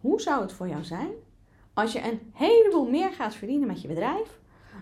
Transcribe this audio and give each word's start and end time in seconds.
hoe 0.00 0.20
zou 0.20 0.42
het 0.42 0.52
voor 0.52 0.68
jou 0.68 0.84
zijn 0.84 1.10
als 1.74 1.92
je 1.92 2.02
een 2.02 2.32
heleboel 2.32 2.88
meer 2.88 3.12
gaat 3.12 3.34
verdienen 3.34 3.66
met 3.66 3.82
je 3.82 3.88
bedrijf, 3.88 4.38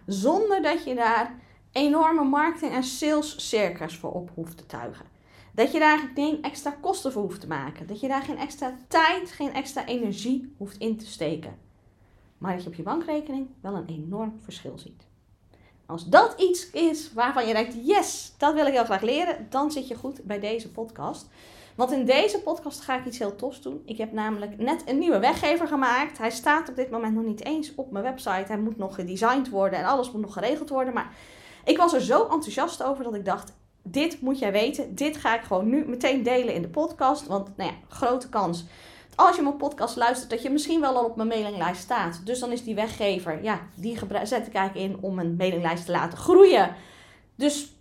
zonder 0.07 0.63
dat 0.63 0.85
je 0.85 0.95
daar 0.95 1.35
enorme 1.73 2.25
marketing- 2.25 2.73
en 2.73 2.85
salescircus 2.85 3.97
voor 3.97 4.13
op 4.13 4.31
hoeft 4.35 4.57
te 4.57 4.67
tuigen? 4.67 5.07
Dat 5.53 5.73
je 5.73 5.79
daar 5.79 6.11
geen 6.15 6.43
extra 6.43 6.77
kosten 6.81 7.13
voor 7.13 7.23
hoeft 7.23 7.41
te 7.41 7.47
maken. 7.47 7.87
Dat 7.87 8.01
je 8.01 8.09
daar 8.09 8.23
geen 8.23 8.39
extra 8.39 8.77
tijd, 8.89 9.31
geen 9.31 9.53
extra 9.55 9.87
energie 9.87 10.55
hoeft 10.57 10.79
in 10.79 10.97
te 10.97 11.07
steken. 11.07 11.59
Maar 12.39 12.53
dat 12.55 12.63
je 12.63 12.69
op 12.69 12.75
je 12.75 12.83
bankrekening 12.83 13.49
wel 13.61 13.75
een 13.75 13.87
enorm 13.87 14.39
verschil 14.43 14.79
ziet. 14.79 15.07
Als 15.87 16.09
dat 16.09 16.41
iets 16.41 16.71
is 16.71 17.13
waarvan 17.13 17.47
je 17.47 17.53
denkt, 17.53 17.75
yes, 17.83 18.35
dat 18.39 18.55
wil 18.55 18.67
ik 18.67 18.73
heel 18.73 18.85
graag 18.85 19.03
leren, 19.03 19.47
dan 19.51 19.71
zit 19.71 19.89
je 19.89 19.95
goed 19.95 20.23
bij 20.25 20.41
deze 20.41 20.71
podcast. 20.71 21.29
Want 21.79 21.93
in 21.93 22.05
deze 22.05 22.41
podcast 22.41 22.81
ga 22.81 22.99
ik 22.99 23.05
iets 23.05 23.19
heel 23.19 23.37
tofs 23.37 23.63
doen. 23.63 23.83
Ik 23.85 23.99
heb 23.99 24.13
namelijk 24.13 24.59
net 24.59 24.83
een 24.87 24.99
nieuwe 24.99 25.19
weggever 25.19 25.67
gemaakt. 25.67 26.19
Hij 26.19 26.31
staat 26.31 26.69
op 26.69 26.77
dit 26.77 26.91
moment 26.91 27.15
nog 27.15 27.25
niet 27.25 27.45
eens 27.45 27.75
op 27.75 27.91
mijn 27.91 28.05
website. 28.05 28.45
Hij 28.47 28.59
moet 28.59 28.79
nog 28.79 28.95
gedesigned 28.95 29.49
worden 29.49 29.79
en 29.79 29.85
alles 29.85 30.11
moet 30.11 30.21
nog 30.21 30.33
geregeld 30.33 30.69
worden. 30.69 30.95
Maar 30.95 31.13
ik 31.65 31.77
was 31.77 31.93
er 31.93 32.01
zo 32.01 32.23
enthousiast 32.23 32.83
over 32.83 33.05
dat 33.05 33.15
ik 33.15 33.25
dacht, 33.25 33.53
dit 33.83 34.21
moet 34.21 34.39
jij 34.39 34.53
weten. 34.53 34.95
Dit 34.95 35.17
ga 35.17 35.35
ik 35.35 35.43
gewoon 35.43 35.69
nu 35.69 35.85
meteen 35.87 36.23
delen 36.23 36.55
in 36.55 36.63
de 36.63 36.69
podcast. 36.69 37.27
Want 37.27 37.57
nou 37.57 37.71
ja, 37.71 37.77
grote 37.89 38.29
kans. 38.29 38.65
Als 39.15 39.37
je 39.37 39.43
mijn 39.43 39.57
podcast 39.57 39.97
luistert, 39.97 40.31
dat 40.31 40.43
je 40.43 40.51
misschien 40.51 40.81
wel 40.81 40.97
al 40.97 41.05
op 41.05 41.17
mijn 41.17 41.29
mailinglijst 41.29 41.81
staat. 41.81 42.21
Dus 42.25 42.41
dan 42.41 42.53
is 42.53 42.65
die 42.65 42.75
weggever, 42.75 43.43
ja, 43.43 43.61
die 43.75 43.99
zet 44.23 44.47
ik 44.47 44.55
eigenlijk 44.55 44.91
in 44.91 44.99
om 45.01 45.19
een 45.19 45.37
mailinglijst 45.37 45.85
te 45.85 45.93
laten 45.93 46.19
groeien. 46.19 46.75
Dus 47.35 47.78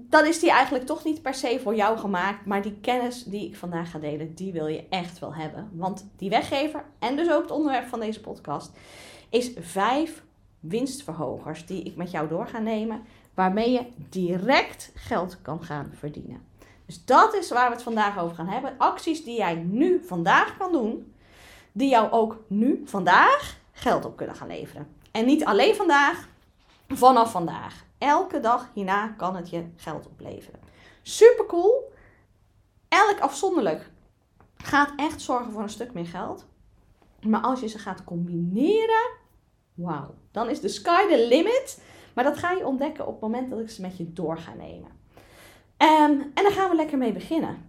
dan 0.00 0.26
is 0.26 0.40
die 0.40 0.50
eigenlijk 0.50 0.86
toch 0.86 1.04
niet 1.04 1.22
per 1.22 1.34
se 1.34 1.60
voor 1.62 1.74
jou 1.74 1.98
gemaakt. 1.98 2.46
Maar 2.46 2.62
die 2.62 2.78
kennis 2.80 3.24
die 3.24 3.46
ik 3.46 3.56
vandaag 3.56 3.90
ga 3.90 3.98
delen, 3.98 4.34
die 4.34 4.52
wil 4.52 4.66
je 4.66 4.86
echt 4.88 5.18
wel 5.18 5.34
hebben. 5.34 5.70
Want 5.72 6.08
die 6.16 6.30
weggever, 6.30 6.84
en 6.98 7.16
dus 7.16 7.30
ook 7.30 7.42
het 7.42 7.50
onderwerp 7.50 7.86
van 7.86 8.00
deze 8.00 8.20
podcast, 8.20 8.70
is 9.28 9.50
vijf 9.58 10.22
winstverhogers 10.60 11.66
die 11.66 11.82
ik 11.82 11.96
met 11.96 12.10
jou 12.10 12.28
door 12.28 12.46
ga 12.46 12.58
nemen 12.58 13.02
waarmee 13.34 13.70
je 13.70 13.86
direct 13.96 14.92
geld 14.94 15.42
kan 15.42 15.62
gaan 15.62 15.92
verdienen. 15.94 16.42
Dus 16.86 17.04
dat 17.04 17.34
is 17.34 17.50
waar 17.50 17.68
we 17.68 17.74
het 17.74 17.82
vandaag 17.82 18.18
over 18.18 18.36
gaan 18.36 18.48
hebben. 18.48 18.74
Acties 18.78 19.24
die 19.24 19.36
jij 19.36 19.54
nu 19.54 20.02
vandaag 20.06 20.56
kan 20.56 20.72
doen, 20.72 21.12
die 21.72 21.88
jou 21.88 22.10
ook 22.10 22.36
nu 22.46 22.82
vandaag 22.84 23.58
geld 23.72 24.04
op 24.04 24.16
kunnen 24.16 24.36
gaan 24.36 24.48
leveren. 24.48 24.88
En 25.10 25.24
niet 25.24 25.44
alleen 25.44 25.74
vandaag, 25.74 26.28
vanaf 26.88 27.30
vandaag. 27.30 27.86
Elke 27.98 28.40
dag 28.40 28.70
hierna 28.74 29.08
kan 29.08 29.36
het 29.36 29.50
je 29.50 29.64
geld 29.76 30.06
opleveren. 30.06 30.60
Super 31.02 31.46
cool. 31.46 31.92
Elk 32.88 33.20
afzonderlijk 33.20 33.90
gaat 34.56 34.92
echt 34.96 35.20
zorgen 35.20 35.52
voor 35.52 35.62
een 35.62 35.68
stuk 35.68 35.92
meer 35.92 36.06
geld. 36.06 36.46
Maar 37.20 37.40
als 37.40 37.60
je 37.60 37.66
ze 37.66 37.78
gaat 37.78 38.04
combineren, 38.04 39.10
wauw, 39.74 40.14
dan 40.30 40.50
is 40.50 40.60
de 40.60 40.68
sky 40.68 41.06
the 41.08 41.26
limit. 41.28 41.80
Maar 42.14 42.24
dat 42.24 42.38
ga 42.38 42.50
je 42.50 42.66
ontdekken 42.66 43.06
op 43.06 43.12
het 43.12 43.20
moment 43.20 43.50
dat 43.50 43.60
ik 43.60 43.70
ze 43.70 43.80
met 43.80 43.96
je 43.96 44.12
door 44.12 44.38
ga 44.38 44.54
nemen. 44.54 44.90
Um, 45.78 46.20
en 46.34 46.42
daar 46.42 46.52
gaan 46.52 46.70
we 46.70 46.76
lekker 46.76 46.98
mee 46.98 47.12
beginnen. 47.12 47.67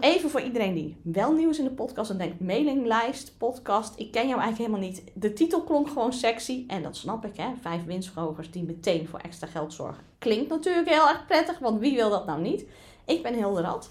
Even 0.00 0.30
voor 0.30 0.40
iedereen 0.40 0.74
die 0.74 0.96
wel 1.02 1.32
nieuw 1.32 1.48
is 1.48 1.58
in 1.58 1.64
de 1.64 1.70
podcast 1.70 2.10
en 2.10 2.18
denkt 2.18 2.40
mailinglijst, 2.40 3.34
podcast. 3.38 3.98
Ik 3.98 4.12
ken 4.12 4.28
jou 4.28 4.40
eigenlijk 4.40 4.70
helemaal 4.70 4.90
niet. 4.90 5.02
De 5.14 5.32
titel 5.32 5.62
klonk 5.62 5.88
gewoon 5.88 6.12
sexy 6.12 6.64
en 6.66 6.82
dat 6.82 6.96
snap 6.96 7.24
ik 7.24 7.36
hè. 7.36 7.46
Vijf 7.60 7.84
winstverhogers 7.84 8.50
die 8.50 8.62
meteen 8.62 9.08
voor 9.08 9.18
extra 9.18 9.46
geld 9.46 9.72
zorgen. 9.72 10.04
Klinkt 10.18 10.48
natuurlijk 10.48 10.88
heel 10.88 11.08
erg 11.08 11.26
prettig, 11.26 11.58
want 11.58 11.80
wie 11.80 11.94
wil 11.94 12.10
dat 12.10 12.26
nou 12.26 12.40
niet? 12.40 12.64
Ik 13.06 13.22
ben 13.22 13.34
Hilde 13.34 13.60
Rad. 13.60 13.90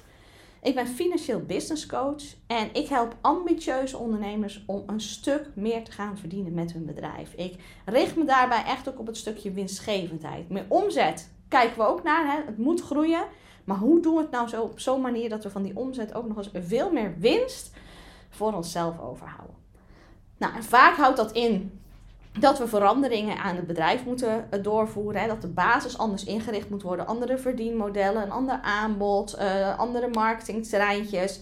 Ik 0.62 0.76
ben 0.76 0.88
financieel 0.88 1.42
business 1.42 1.86
coach 1.86 2.24
en 2.48 2.70
ik 2.74 2.88
help 2.88 3.16
ambitieuze 3.22 3.98
ondernemers 3.98 4.64
om 4.66 4.84
een 4.86 5.02
stuk 5.02 5.50
meer 5.56 5.84
te 5.84 5.92
gaan 5.92 6.18
verdienen 6.18 6.54
met 6.54 6.74
hun 6.74 6.86
bedrijf. 6.86 7.34
Ik 7.34 7.56
richt 7.86 8.16
me 8.16 8.24
daarbij 8.24 8.64
echt 8.64 8.90
ook 8.90 9.00
op 9.00 9.08
het 9.08 9.18
stukje 9.18 9.52
winstgevendheid. 9.52 10.50
Met 10.50 10.66
omzet 10.68 11.32
kijken 11.48 11.78
we 11.78 11.84
ook 11.84 12.04
naar. 12.04 12.26
Hè? 12.26 12.46
Het 12.46 12.58
moet 12.58 12.82
groeien. 12.82 13.24
Maar 13.64 13.78
hoe 13.78 14.02
doen 14.02 14.16
we 14.16 14.22
het 14.22 14.32
nou 14.32 14.48
zo 14.48 14.62
op 14.62 14.80
zo'n 14.80 15.02
manier 15.02 15.30
dat 15.30 15.44
we 15.44 15.50
van 15.50 15.64
die 15.64 15.78
omzet 15.78 16.14
ook 16.14 16.28
nog 16.28 16.38
eens 16.38 16.50
veel 16.54 16.92
meer 16.92 17.14
winst 17.18 17.72
voor 18.30 18.54
onszelf 18.54 19.00
overhouden? 19.00 19.56
Nou, 20.38 20.56
en 20.56 20.64
vaak 20.64 20.96
houdt 20.96 21.18
dat 21.18 21.32
in 21.32 21.82
dat 22.40 22.60
we 22.60 22.68
veranderingen 22.68 23.38
aan 23.38 23.56
het 23.56 23.68
bedrijf 23.68 24.06
moeten 24.06 24.52
eh, 24.52 24.64
doorvoeren. 24.64 25.22
Hè? 25.22 25.28
Dat 25.28 25.42
de 25.42 25.48
basis 25.48 25.98
anders 25.98 26.24
ingericht 26.24 26.70
moet 26.70 26.82
worden. 26.82 27.08
Andere 27.08 27.38
verdienmodellen, 27.38 28.22
een 28.22 28.32
ander 28.32 28.60
aanbod, 28.62 29.36
uh, 29.40 29.80
andere 29.80 30.08
marketingterreintjes. 30.08 31.40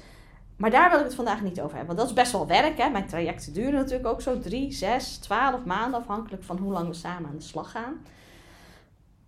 Maar 0.55 0.71
daar 0.71 0.89
wil 0.89 0.99
ik 0.99 1.05
het 1.05 1.15
vandaag 1.15 1.41
niet 1.41 1.61
over 1.61 1.77
hebben. 1.77 1.95
Want 1.95 1.97
dat 1.97 2.07
is 2.07 2.23
best 2.23 2.31
wel 2.31 2.47
werk. 2.47 2.77
Hè? 2.77 2.89
Mijn 2.89 3.07
trajecten 3.07 3.53
duren 3.53 3.73
natuurlijk 3.73 4.07
ook 4.07 4.21
zo 4.21 4.39
3, 4.39 4.71
6, 4.71 5.17
12 5.17 5.63
maanden. 5.65 5.99
Afhankelijk 5.99 6.43
van 6.43 6.57
hoe 6.57 6.71
lang 6.71 6.87
we 6.87 6.93
samen 6.93 7.29
aan 7.29 7.37
de 7.37 7.43
slag 7.43 7.71
gaan. 7.71 8.01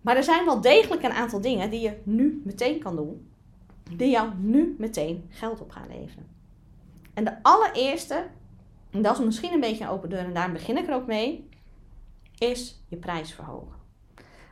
Maar 0.01 0.15
er 0.15 0.23
zijn 0.23 0.45
wel 0.45 0.61
degelijk 0.61 1.03
een 1.03 1.11
aantal 1.11 1.41
dingen 1.41 1.69
die 1.69 1.79
je 1.79 2.01
nu 2.03 2.41
meteen 2.45 2.79
kan 2.79 2.95
doen. 2.95 3.31
Die 3.95 4.09
jou 4.09 4.29
nu 4.37 4.75
meteen 4.77 5.25
geld 5.29 5.61
op 5.61 5.71
gaan 5.71 5.87
leveren. 5.87 6.27
En 7.13 7.23
de 7.23 7.43
allereerste, 7.43 8.27
en 8.89 9.01
dat 9.01 9.19
is 9.19 9.25
misschien 9.25 9.53
een 9.53 9.59
beetje 9.59 9.83
een 9.83 9.89
open 9.89 10.09
deur 10.09 10.19
en 10.19 10.33
daar 10.33 10.51
begin 10.51 10.77
ik 10.77 10.87
er 10.87 10.95
ook 10.95 11.07
mee, 11.07 11.49
is 12.37 12.83
je 12.87 12.97
prijs 12.97 13.33
verhogen. 13.33 13.79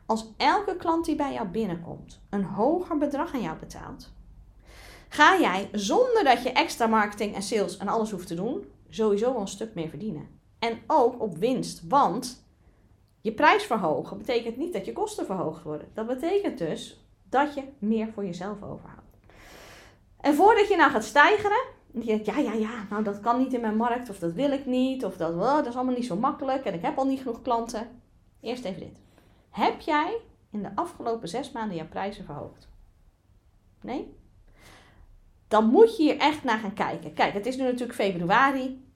Als 0.05 0.33
elke 0.38 0.75
klant 0.75 1.05
die 1.05 1.15
bij 1.15 1.33
jou 1.33 1.47
binnenkomt 1.47 2.21
een 2.29 2.43
hoger 2.43 2.97
bedrag 2.97 3.33
aan 3.33 3.41
jou 3.41 3.57
betaalt, 3.59 4.13
ga 5.09 5.39
jij 5.39 5.69
zonder 5.71 6.23
dat 6.23 6.43
je 6.43 6.51
extra 6.51 6.88
marketing 6.88 7.35
en 7.35 7.41
sales 7.41 7.77
en 7.77 7.88
alles 7.88 8.11
hoeft 8.11 8.27
te 8.27 8.35
doen, 8.35 8.65
sowieso 8.89 9.31
wel 9.31 9.41
een 9.41 9.47
stuk 9.47 9.73
meer 9.73 9.89
verdienen. 9.89 10.27
En 10.59 10.79
ook 10.88 11.21
op 11.21 11.38
winst, 11.38 11.88
want 11.88 12.47
je 13.22 13.34
prijs 13.34 13.63
verhogen 13.63 14.18
betekent 14.18 14.57
niet 14.57 14.74
dat 14.74 14.85
je 14.85 14.94
kosten 14.94 15.25
verhoogd 15.25 15.63
worden. 15.63 15.88
Dat 15.94 16.07
betekent 16.07 16.57
dus 16.57 17.06
dat 17.30 17.53
je 17.53 17.63
meer 17.80 18.07
voor 18.13 18.25
jezelf 18.25 18.63
overhoudt. 18.63 19.18
En 20.19 20.35
voordat 20.35 20.68
je 20.68 20.75
nou 20.75 20.91
gaat 20.91 21.03
stijgeren, 21.03 21.62
je 21.91 22.03
denkt, 22.03 22.25
ja, 22.25 22.38
ja, 22.38 22.53
ja, 22.53 22.85
nou 22.90 23.03
dat 23.03 23.19
kan 23.19 23.38
niet 23.40 23.53
in 23.53 23.62
mijn 23.62 23.78
markt, 23.78 24.09
of 24.09 24.19
dat 24.19 24.34
wil 24.34 24.52
ik 24.52 24.66
niet, 24.66 25.06
of 25.06 25.18
dat, 25.18 25.34
oh, 25.34 25.56
dat 25.56 25.66
is 25.66 25.75
allemaal 25.75 25.96
niet 25.96 26.06
zo 26.06 26.16
makkelijk 26.16 26.66
en 26.66 26.74
ik 26.74 26.81
heb 26.81 26.97
al 26.97 27.06
niet 27.06 27.19
genoeg 27.19 27.41
klanten. 27.41 28.02
Eerst 28.41 28.66
even 28.66 28.80
dit. 28.80 29.02
Heb 29.50 29.81
jij 29.81 30.22
in 30.51 30.62
de 30.62 30.75
afgelopen 30.75 31.28
zes 31.28 31.51
maanden 31.51 31.78
je 31.78 31.86
prijzen 31.86 32.25
verhoogd? 32.25 32.68
Nee? 33.81 34.18
Dan 35.47 35.66
moet 35.66 35.97
je 35.97 36.03
hier 36.03 36.18
echt 36.18 36.44
naar 36.44 36.59
gaan 36.59 36.74
kijken. 36.74 37.13
Kijk, 37.13 37.34
het 37.34 37.46
is 37.46 37.57
nu 37.57 37.63
natuurlijk 37.63 37.94
februari. 37.94 38.88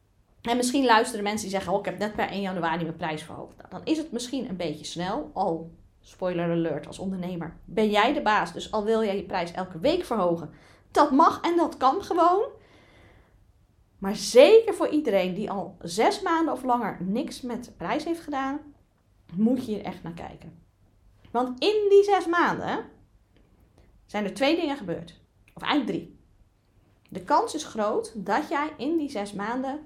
En 0.43 0.57
misschien 0.57 0.85
luisteren 0.85 1.23
mensen 1.23 1.41
die 1.41 1.55
zeggen: 1.55 1.73
Oh, 1.73 1.79
ik 1.79 1.85
heb 1.85 1.97
net 1.97 2.15
per 2.15 2.29
1 2.29 2.41
januari 2.41 2.83
mijn 2.83 2.95
prijs 2.95 3.23
verhoogd. 3.23 3.57
Nou, 3.57 3.69
dan 3.69 3.81
is 3.83 3.97
het 3.97 4.11
misschien 4.11 4.49
een 4.49 4.55
beetje 4.55 4.85
snel. 4.85 5.31
Al, 5.33 5.71
spoiler 6.01 6.51
alert, 6.51 6.87
als 6.87 6.99
ondernemer 6.99 7.57
ben 7.65 7.89
jij 7.89 8.13
de 8.13 8.21
baas. 8.21 8.53
Dus 8.53 8.71
al 8.71 8.83
wil 8.83 9.03
jij 9.03 9.15
je 9.15 9.23
prijs 9.23 9.51
elke 9.51 9.79
week 9.79 10.05
verhogen, 10.05 10.49
dat 10.91 11.11
mag 11.11 11.41
en 11.41 11.57
dat 11.57 11.77
kan 11.77 12.03
gewoon. 12.03 12.43
Maar 13.97 14.15
zeker 14.15 14.73
voor 14.73 14.87
iedereen 14.87 15.33
die 15.33 15.51
al 15.51 15.77
zes 15.81 16.21
maanden 16.21 16.53
of 16.53 16.63
langer 16.63 16.97
niks 16.99 17.41
met 17.41 17.65
de 17.65 17.71
prijs 17.71 18.03
heeft 18.03 18.19
gedaan, 18.19 18.59
moet 19.35 19.65
je 19.65 19.71
hier 19.71 19.83
echt 19.83 20.03
naar 20.03 20.13
kijken. 20.13 20.61
Want 21.31 21.59
in 21.59 21.85
die 21.89 22.03
zes 22.03 22.25
maanden 22.25 22.85
zijn 24.05 24.23
er 24.23 24.33
twee 24.33 24.55
dingen 24.55 24.77
gebeurd. 24.77 25.21
Of 25.53 25.61
eigenlijk 25.61 25.97
drie. 25.97 26.19
De 27.09 27.23
kans 27.23 27.55
is 27.55 27.63
groot 27.63 28.25
dat 28.25 28.49
jij 28.49 28.73
in 28.77 28.97
die 28.97 29.09
zes 29.09 29.33
maanden 29.33 29.79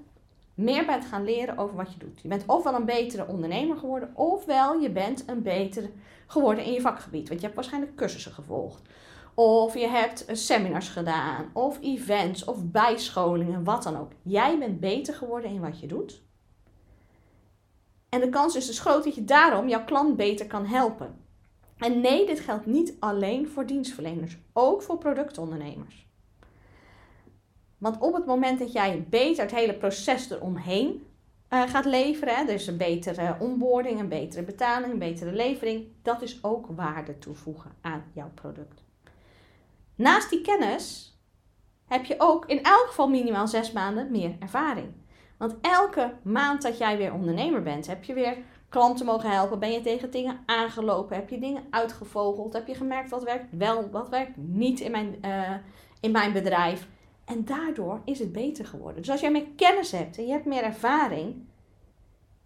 meer 0.58 0.86
bent 0.86 1.04
gaan 1.04 1.24
leren 1.24 1.58
over 1.58 1.76
wat 1.76 1.92
je 1.92 1.98
doet. 1.98 2.20
Je 2.22 2.28
bent 2.28 2.44
ofwel 2.46 2.74
een 2.74 2.84
betere 2.84 3.26
ondernemer 3.26 3.76
geworden, 3.76 4.10
ofwel 4.14 4.80
je 4.80 4.90
bent 4.90 5.24
een 5.26 5.42
betere 5.42 5.90
geworden 6.26 6.64
in 6.64 6.72
je 6.72 6.80
vakgebied. 6.80 7.28
Want 7.28 7.40
je 7.40 7.46
hebt 7.46 7.58
waarschijnlijk 7.58 7.94
cursussen 7.94 8.32
gevolgd. 8.32 8.82
Of 9.34 9.74
je 9.74 9.86
hebt 9.86 10.26
seminars 10.32 10.88
gedaan, 10.88 11.50
of 11.52 11.78
events, 11.80 12.44
of 12.44 12.70
bijscholingen, 12.70 13.64
wat 13.64 13.82
dan 13.82 13.96
ook. 13.96 14.12
Jij 14.22 14.58
bent 14.58 14.80
beter 14.80 15.14
geworden 15.14 15.50
in 15.50 15.60
wat 15.60 15.80
je 15.80 15.86
doet. 15.86 16.22
En 18.08 18.20
de 18.20 18.28
kans 18.28 18.56
is 18.56 18.66
dus 18.66 18.80
groot 18.80 19.04
dat 19.04 19.14
je 19.14 19.24
daarom 19.24 19.68
jouw 19.68 19.84
klant 19.84 20.16
beter 20.16 20.46
kan 20.46 20.66
helpen. 20.66 21.24
En 21.76 22.00
nee, 22.00 22.26
dit 22.26 22.40
geldt 22.40 22.66
niet 22.66 22.96
alleen 22.98 23.48
voor 23.48 23.66
dienstverleners, 23.66 24.38
ook 24.52 24.82
voor 24.82 24.98
productondernemers. 24.98 26.07
Want 27.78 27.98
op 27.98 28.14
het 28.14 28.26
moment 28.26 28.58
dat 28.58 28.72
jij 28.72 29.06
beter 29.10 29.42
het 29.42 29.54
hele 29.54 29.74
proces 29.74 30.30
eromheen 30.30 31.06
uh, 31.50 31.62
gaat 31.62 31.84
leveren, 31.84 32.46
dus 32.46 32.66
een 32.66 32.76
betere 32.76 33.36
onboarding, 33.38 34.00
een 34.00 34.08
betere 34.08 34.42
betaling, 34.42 34.92
een 34.92 34.98
betere 34.98 35.32
levering, 35.32 35.86
dat 36.02 36.22
is 36.22 36.44
ook 36.44 36.66
waarde 36.66 37.18
toevoegen 37.18 37.72
aan 37.80 38.04
jouw 38.12 38.30
product. 38.34 38.82
Naast 39.94 40.30
die 40.30 40.40
kennis 40.40 41.16
heb 41.86 42.04
je 42.04 42.14
ook 42.18 42.46
in 42.46 42.62
elk 42.62 42.86
geval 42.86 43.08
minimaal 43.08 43.48
zes 43.48 43.72
maanden 43.72 44.10
meer 44.10 44.36
ervaring. 44.38 44.88
Want 45.36 45.56
elke 45.60 46.14
maand 46.22 46.62
dat 46.62 46.78
jij 46.78 46.96
weer 46.96 47.12
ondernemer 47.12 47.62
bent, 47.62 47.86
heb 47.86 48.04
je 48.04 48.14
weer 48.14 48.36
klanten 48.68 49.06
mogen 49.06 49.30
helpen, 49.30 49.58
ben 49.58 49.72
je 49.72 49.80
tegen 49.80 50.10
dingen 50.10 50.40
aangelopen, 50.46 51.16
heb 51.16 51.28
je 51.28 51.38
dingen 51.38 51.64
uitgevogeld, 51.70 52.52
heb 52.52 52.66
je 52.66 52.74
gemerkt 52.74 53.10
wat 53.10 53.22
werkt 53.22 53.46
wel, 53.50 53.90
wat 53.90 54.08
werkt 54.08 54.36
niet 54.36 54.80
in 54.80 54.90
mijn, 54.90 55.18
uh, 55.24 55.54
in 56.00 56.10
mijn 56.10 56.32
bedrijf. 56.32 56.88
En 57.28 57.44
daardoor 57.44 58.00
is 58.04 58.18
het 58.18 58.32
beter 58.32 58.66
geworden. 58.66 59.02
Dus 59.02 59.10
als 59.10 59.20
jij 59.20 59.30
meer 59.30 59.46
kennis 59.56 59.92
hebt 59.92 60.18
en 60.18 60.26
je 60.26 60.32
hebt 60.32 60.44
meer 60.44 60.62
ervaring, 60.62 61.46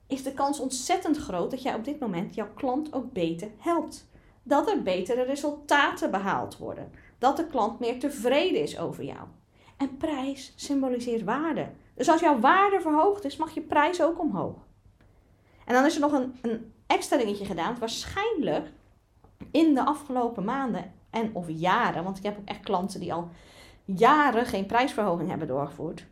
is 0.07 0.23
de 0.23 0.33
kans 0.33 0.61
ontzettend 0.61 1.17
groot 1.17 1.51
dat 1.51 1.63
jij 1.63 1.75
op 1.75 1.85
dit 1.85 2.01
moment 2.01 2.35
jouw 2.35 2.49
klant 2.55 2.93
ook 2.93 3.13
beter 3.13 3.49
helpt. 3.59 4.09
Dat 4.43 4.71
er 4.71 4.83
betere 4.83 5.23
resultaten 5.23 6.11
behaald 6.11 6.59
worden. 6.59 6.93
Dat 7.19 7.37
de 7.37 7.47
klant 7.47 7.81
meer 7.81 7.99
tevreden 7.99 8.63
is 8.63 8.79
over 8.79 9.05
jou. 9.05 9.27
En 9.77 9.97
prijs 9.97 10.53
symboliseert 10.57 11.25
waarde. 11.25 11.69
Dus 11.95 12.09
als 12.09 12.21
jouw 12.21 12.39
waarde 12.39 12.81
verhoogd 12.81 13.25
is, 13.25 13.37
mag 13.37 13.55
je 13.55 13.61
prijs 13.61 14.03
ook 14.03 14.21
omhoog. 14.21 14.57
En 15.65 15.75
dan 15.75 15.85
is 15.85 15.95
er 15.95 16.01
nog 16.01 16.13
een, 16.13 16.39
een 16.43 16.73
extra 16.87 17.17
dingetje 17.17 17.45
gedaan. 17.45 17.79
Waarschijnlijk 17.79 18.73
in 19.51 19.75
de 19.75 19.85
afgelopen 19.85 20.45
maanden 20.45 20.93
en 21.11 21.31
of 21.35 21.47
jaren, 21.49 22.05
want 22.05 22.19
ik 22.19 22.23
heb 22.23 22.39
ook 22.39 22.49
echt 22.49 22.61
klanten 22.61 23.01
die 23.01 23.13
al 23.13 23.31
jaren 23.85 24.47
geen 24.47 24.67
prijsverhoging 24.67 25.29
hebben 25.29 25.49
doorgevoerd. 25.49 26.07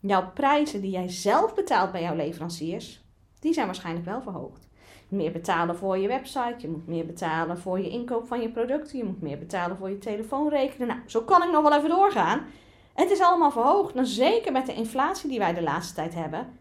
Jouw 0.00 0.30
prijzen 0.34 0.80
die 0.80 0.90
jij 0.90 1.08
zelf 1.08 1.54
betaalt 1.54 1.92
bij 1.92 2.02
jouw 2.02 2.14
leveranciers, 2.14 3.04
die 3.40 3.52
zijn 3.52 3.66
waarschijnlijk 3.66 4.06
wel 4.06 4.22
verhoogd. 4.22 4.68
Meer 5.08 5.32
betalen 5.32 5.76
voor 5.76 5.98
je 5.98 6.08
website, 6.08 6.54
je 6.58 6.68
moet 6.68 6.86
meer 6.86 7.06
betalen 7.06 7.58
voor 7.58 7.80
je 7.80 7.88
inkoop 7.88 8.26
van 8.26 8.40
je 8.40 8.50
producten, 8.50 8.98
je 8.98 9.04
moet 9.04 9.22
meer 9.22 9.38
betalen 9.38 9.76
voor 9.76 9.90
je 9.90 9.98
telefoonrekening. 9.98 10.90
Nou, 10.90 11.00
zo 11.06 11.20
kan 11.20 11.42
ik 11.42 11.50
nog 11.50 11.62
wel 11.62 11.78
even 11.78 11.88
doorgaan. 11.88 12.46
Het 12.94 13.10
is 13.10 13.20
allemaal 13.20 13.50
verhoogd. 13.50 13.94
Nou, 13.94 14.06
zeker 14.06 14.52
met 14.52 14.66
de 14.66 14.74
inflatie 14.74 15.28
die 15.28 15.38
wij 15.38 15.54
de 15.54 15.62
laatste 15.62 15.94
tijd 15.94 16.14
hebben. 16.14 16.58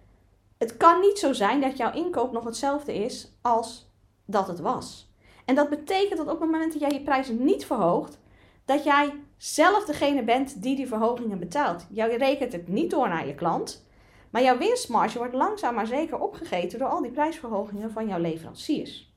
Het 0.57 0.77
kan 0.77 0.99
niet 0.99 1.19
zo 1.19 1.33
zijn 1.33 1.61
dat 1.61 1.77
jouw 1.77 1.93
inkoop 1.93 2.31
nog 2.31 2.43
hetzelfde 2.43 2.93
is 2.93 3.37
als 3.41 3.91
dat 4.25 4.47
het 4.47 4.59
was. 4.59 5.11
En 5.45 5.55
dat 5.55 5.69
betekent 5.69 6.17
dat 6.17 6.27
op 6.27 6.39
het 6.39 6.51
moment 6.51 6.71
dat 6.71 6.81
jij 6.81 6.91
je 6.91 7.01
prijzen 7.01 7.43
niet 7.43 7.65
verhoogt, 7.65 8.19
dat 8.65 8.83
jij 8.83 9.13
zelf 9.43 9.85
degene 9.85 10.23
bent 10.23 10.61
die 10.61 10.75
die 10.75 10.87
verhogingen 10.87 11.39
betaalt. 11.39 11.85
Jij 11.89 12.15
rekent 12.15 12.51
het 12.51 12.67
niet 12.67 12.91
door 12.91 13.07
naar 13.07 13.27
je 13.27 13.35
klant, 13.35 13.85
maar 14.29 14.43
jouw 14.43 14.57
winstmarge 14.57 15.17
wordt 15.17 15.33
langzaam 15.33 15.75
maar 15.75 15.87
zeker 15.87 16.19
opgegeten 16.19 16.79
door 16.79 16.87
al 16.87 17.01
die 17.01 17.11
prijsverhogingen 17.11 17.91
van 17.91 18.07
jouw 18.07 18.19
leveranciers. 18.19 19.13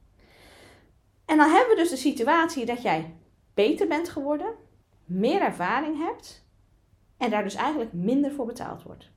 En 1.24 1.36
dan 1.36 1.50
hebben 1.50 1.68
we 1.68 1.80
dus 1.80 1.90
de 1.90 1.96
situatie 1.96 2.64
dat 2.64 2.82
jij 2.82 3.14
beter 3.54 3.86
bent 3.88 4.08
geworden, 4.08 4.54
meer 5.04 5.40
ervaring 5.40 5.98
hebt 5.98 6.44
en 7.16 7.30
daar 7.30 7.42
dus 7.42 7.54
eigenlijk 7.54 7.92
minder 7.92 8.32
voor 8.32 8.46
betaald 8.46 8.82
wordt. 8.82 9.10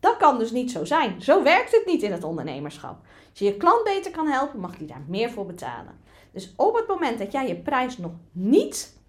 Dat 0.00 0.16
kan 0.16 0.38
dus 0.38 0.50
niet 0.50 0.70
zo 0.70 0.84
zijn. 0.84 1.22
Zo 1.22 1.42
werkt 1.42 1.72
het 1.72 1.86
niet 1.86 2.02
in 2.02 2.12
het 2.12 2.24
ondernemerschap. 2.24 3.00
Als 3.30 3.38
je 3.38 3.44
je 3.44 3.56
klant 3.56 3.84
beter 3.84 4.10
kan 4.10 4.26
helpen, 4.26 4.60
mag 4.60 4.76
die 4.76 4.86
daar 4.86 5.04
meer 5.08 5.30
voor 5.30 5.46
betalen. 5.46 6.00
Dus 6.32 6.52
op 6.56 6.74
het 6.74 6.86
moment 6.86 7.18
dat 7.18 7.32
jij 7.32 7.48
je 7.48 7.56
prijs 7.56 7.98
nog 7.98 8.12
niet 8.32 8.99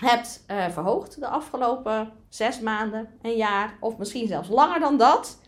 hebt 0.00 0.44
uh, 0.50 0.68
verhoogd 0.68 1.20
de 1.20 1.28
afgelopen 1.28 2.12
zes 2.28 2.60
maanden, 2.60 3.08
een 3.22 3.36
jaar 3.36 3.76
of 3.80 3.98
misschien 3.98 4.26
zelfs 4.26 4.48
langer 4.48 4.80
dan 4.80 4.98
dat, 4.98 5.38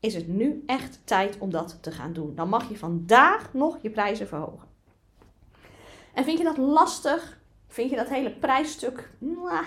is 0.00 0.14
het 0.14 0.28
nu 0.28 0.62
echt 0.66 1.00
tijd 1.04 1.38
om 1.38 1.50
dat 1.50 1.78
te 1.82 1.90
gaan 1.90 2.12
doen. 2.12 2.34
Dan 2.34 2.48
mag 2.48 2.68
je 2.68 2.78
vandaag 2.78 3.52
nog 3.52 3.78
je 3.82 3.90
prijzen 3.90 4.28
verhogen. 4.28 4.68
En 6.14 6.24
vind 6.24 6.38
je 6.38 6.44
dat 6.44 6.56
lastig? 6.56 7.38
Vind 7.68 7.90
je 7.90 7.96
dat 7.96 8.08
hele 8.08 8.30
prijsstuk 8.30 9.10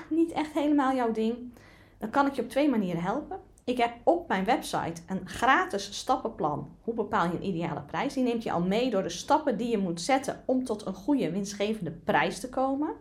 niet 0.10 0.32
echt 0.32 0.52
helemaal 0.52 0.96
jouw 0.96 1.12
ding? 1.12 1.54
Dan 1.98 2.10
kan 2.10 2.26
ik 2.26 2.34
je 2.34 2.42
op 2.42 2.50
twee 2.50 2.70
manieren 2.70 3.02
helpen. 3.02 3.40
Ik 3.64 3.78
heb 3.78 3.94
op 4.04 4.28
mijn 4.28 4.46
website 4.46 5.02
een 5.08 5.28
gratis 5.28 5.98
stappenplan. 5.98 6.76
Hoe 6.82 6.94
bepaal 6.94 7.26
je 7.26 7.36
een 7.36 7.46
ideale 7.46 7.82
prijs? 7.82 8.14
Die 8.14 8.24
neemt 8.24 8.44
je 8.44 8.52
al 8.52 8.62
mee 8.62 8.90
door 8.90 9.04
de 9.04 9.10
stappen 9.10 9.58
die 9.58 9.70
je 9.70 9.78
moet 9.78 10.02
zetten 10.02 10.44
om 10.46 10.64
tot 10.64 10.86
een 10.86 10.94
goede 10.94 11.32
winstgevende 11.32 11.92
prijs 11.92 12.40
te 12.40 12.50
komen. 12.50 12.94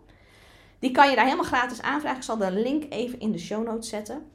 Die 0.81 0.91
kan 0.91 1.09
je 1.09 1.15
daar 1.15 1.25
helemaal 1.25 1.45
gratis 1.45 1.83
aanvragen. 1.83 2.19
Ik 2.19 2.25
zal 2.25 2.37
de 2.37 2.51
link 2.51 2.85
even 2.93 3.21
in 3.21 3.33
de 3.33 3.39
show 3.39 3.67
notes 3.67 3.89
zetten. 3.89 4.31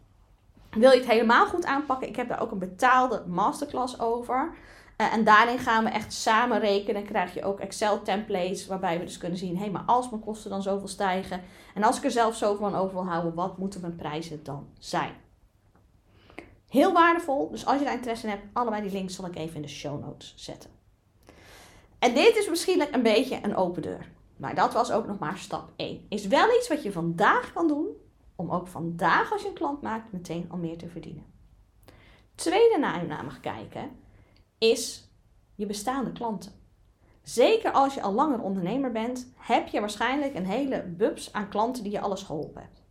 Wil 0.71 0.91
je 0.91 0.97
het 0.97 1.09
helemaal 1.09 1.45
goed 1.45 1.65
aanpakken? 1.65 2.07
Ik 2.07 2.15
heb 2.15 2.27
daar 2.27 2.41
ook 2.41 2.51
een 2.51 2.59
betaalde 2.59 3.23
masterclass 3.27 3.99
over. 3.99 4.53
Uh, 4.97 5.13
en 5.13 5.23
daarin 5.23 5.59
gaan 5.59 5.83
we 5.83 5.89
echt 5.89 6.13
samen 6.13 6.59
rekenen. 6.59 7.05
Krijg 7.05 7.33
je 7.33 7.43
ook 7.43 7.59
Excel 7.59 8.01
templates 8.01 8.67
waarbij 8.67 8.99
we 8.99 9.05
dus 9.05 9.17
kunnen 9.17 9.37
zien: 9.37 9.57
hé, 9.57 9.69
maar 9.69 9.83
als 9.85 10.09
mijn 10.09 10.21
kosten 10.21 10.49
dan 10.49 10.61
zoveel 10.61 10.87
stijgen 10.87 11.41
en 11.73 11.83
als 11.83 11.97
ik 11.97 12.03
er 12.03 12.11
zelf 12.11 12.35
zoveel 12.35 12.69
van 12.69 12.79
over 12.79 12.93
wil 12.93 13.05
houden, 13.05 13.33
wat 13.33 13.57
moeten 13.57 13.81
mijn 13.81 13.95
prijzen 13.95 14.43
dan 14.43 14.67
zijn? 14.79 15.13
Heel 16.69 16.93
waardevol. 16.93 17.49
Dus 17.51 17.65
als 17.65 17.77
je 17.77 17.83
daar 17.83 17.93
interesse 17.93 18.25
in 18.25 18.31
hebt, 18.31 18.45
allebei 18.53 18.81
die 18.81 18.91
links 18.91 19.15
zal 19.15 19.25
ik 19.25 19.35
even 19.35 19.55
in 19.55 19.61
de 19.61 19.67
show 19.67 20.01
notes 20.05 20.33
zetten. 20.37 20.69
En 21.99 22.13
dit 22.13 22.37
is 22.37 22.49
misschien 22.49 22.93
een 22.93 23.01
beetje 23.01 23.39
een 23.41 23.55
open 23.55 23.81
deur. 23.81 24.13
Maar 24.37 24.55
dat 24.55 24.73
was 24.73 24.91
ook 24.91 25.07
nog 25.07 25.19
maar 25.19 25.37
stap 25.37 25.71
1. 25.75 26.05
Is 26.09 26.27
wel 26.27 26.57
iets 26.57 26.67
wat 26.67 26.83
je 26.83 26.91
vandaag 26.91 27.53
kan 27.53 27.67
doen 27.67 27.87
om 28.35 28.51
ook 28.51 28.67
vandaag 28.67 29.31
als 29.31 29.41
je 29.41 29.47
een 29.47 29.53
klant 29.53 29.81
maakt 29.81 30.11
meteen 30.11 30.45
al 30.49 30.57
meer 30.57 30.77
te 30.77 30.89
verdienen. 30.89 31.25
Tweede 32.35 32.77
naar 32.79 33.01
je 33.07 33.39
kijken 33.41 33.91
is 34.57 35.09
je 35.55 35.65
bestaande 35.65 36.11
klanten. 36.11 36.51
Zeker 37.23 37.71
als 37.71 37.93
je 37.93 38.01
al 38.01 38.13
langer 38.13 38.41
ondernemer 38.41 38.91
bent, 38.91 39.33
heb 39.35 39.67
je 39.67 39.79
waarschijnlijk 39.79 40.35
een 40.35 40.45
hele 40.45 40.83
bubs 40.83 41.33
aan 41.33 41.49
klanten 41.49 41.83
die 41.83 41.91
je 41.91 41.99
alles 41.99 42.23
geholpen 42.23 42.61
hebt. 42.61 42.83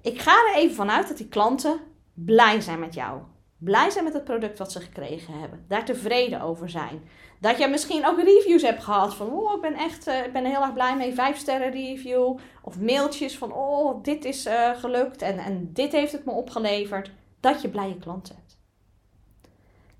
Ik 0.00 0.20
ga 0.20 0.30
er 0.30 0.56
even 0.56 0.76
vanuit 0.76 1.08
dat 1.08 1.16
die 1.16 1.28
klanten 1.28 1.80
blij 2.14 2.60
zijn 2.60 2.78
met 2.78 2.94
jou. 2.94 3.20
Blij 3.58 3.90
zijn 3.90 4.04
met 4.04 4.12
het 4.12 4.24
product 4.24 4.58
wat 4.58 4.72
ze 4.72 4.80
gekregen 4.80 5.40
hebben. 5.40 5.64
Daar 5.68 5.84
tevreden 5.84 6.40
over 6.40 6.70
zijn. 6.70 7.08
Dat 7.40 7.58
je 7.58 7.68
misschien 7.68 8.06
ook 8.06 8.20
reviews 8.20 8.62
hebt 8.62 8.84
gehad 8.84 9.14
van, 9.14 9.30
oh, 9.30 9.54
ik 9.54 9.60
ben 9.60 9.74
echt, 9.74 10.08
uh, 10.08 10.24
ik 10.24 10.32
ben 10.32 10.44
heel 10.44 10.62
erg 10.62 10.72
blij 10.72 10.96
mee, 10.96 11.14
vijf 11.14 11.36
sterren 11.36 11.70
review. 11.70 12.38
Of 12.62 12.80
mailtjes 12.80 13.38
van, 13.38 13.52
oh, 13.52 14.02
dit 14.02 14.24
is 14.24 14.46
uh, 14.46 14.70
gelukt 14.76 15.22
en, 15.22 15.38
en 15.38 15.72
dit 15.72 15.92
heeft 15.92 16.12
het 16.12 16.24
me 16.24 16.32
opgeleverd. 16.32 17.10
Dat 17.40 17.62
je 17.62 17.68
blije 17.68 17.98
klanten 17.98 18.34
hebt. 18.34 18.58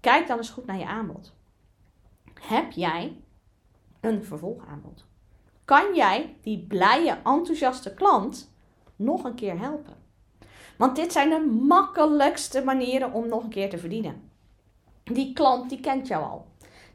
Kijk 0.00 0.26
dan 0.26 0.37
eens 0.37 0.50
goed 0.50 0.66
naar 0.66 0.78
je 0.78 0.87
aanbod. 0.87 1.32
Heb 2.40 2.70
jij 2.70 3.20
een 4.00 4.25
vervolgaanbod? 4.25 5.04
Kan 5.64 5.94
jij 5.94 6.37
die 6.43 6.66
blije, 6.69 7.19
enthousiaste 7.25 7.94
klant 7.94 8.52
nog 8.96 9.25
een 9.25 9.34
keer 9.34 9.58
helpen? 9.58 9.96
Want 10.78 10.96
dit 10.96 11.12
zijn 11.12 11.30
de 11.30 11.58
makkelijkste 11.66 12.64
manieren 12.64 13.12
om 13.12 13.28
nog 13.28 13.42
een 13.42 13.48
keer 13.48 13.70
te 13.70 13.78
verdienen. 13.78 14.30
Die 15.04 15.32
klant 15.32 15.69
die 15.69 15.80
kent 15.80 16.06
jou 16.06 16.25
al. 16.25 16.46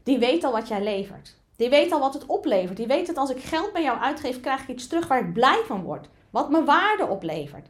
Die 0.02 0.18
weet 0.18 0.44
al 0.44 0.52
wat 0.52 0.68
jij 0.68 0.82
levert. 0.82 1.36
Die 1.56 1.70
weet 1.70 1.92
al 1.92 2.00
wat 2.00 2.14
het 2.14 2.26
oplevert. 2.26 2.76
Die 2.76 2.86
weet 2.86 3.06
dat 3.06 3.16
als 3.16 3.30
ik 3.30 3.42
geld 3.42 3.72
bij 3.72 3.82
jou 3.82 3.98
uitgeef, 3.98 4.40
krijg 4.40 4.62
ik 4.62 4.68
iets 4.68 4.86
terug 4.86 5.06
waar 5.06 5.20
ik 5.20 5.32
blij 5.32 5.62
van 5.66 5.82
word. 5.82 6.08
Wat 6.30 6.50
me 6.50 6.64
waarde 6.64 7.06
oplevert. 7.06 7.68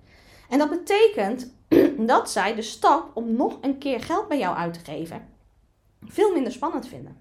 En 0.48 0.58
dat 0.58 0.70
betekent 0.70 1.54
dat 2.12 2.30
zij 2.30 2.54
de 2.54 2.62
stap 2.62 3.10
om 3.14 3.36
nog 3.36 3.58
een 3.60 3.78
keer 3.78 4.00
geld 4.00 4.28
bij 4.28 4.38
jou 4.38 4.56
uit 4.56 4.74
te 4.74 4.92
geven 4.92 5.32
veel 6.06 6.32
minder 6.32 6.52
spannend 6.52 6.88
vinden. 6.88 7.16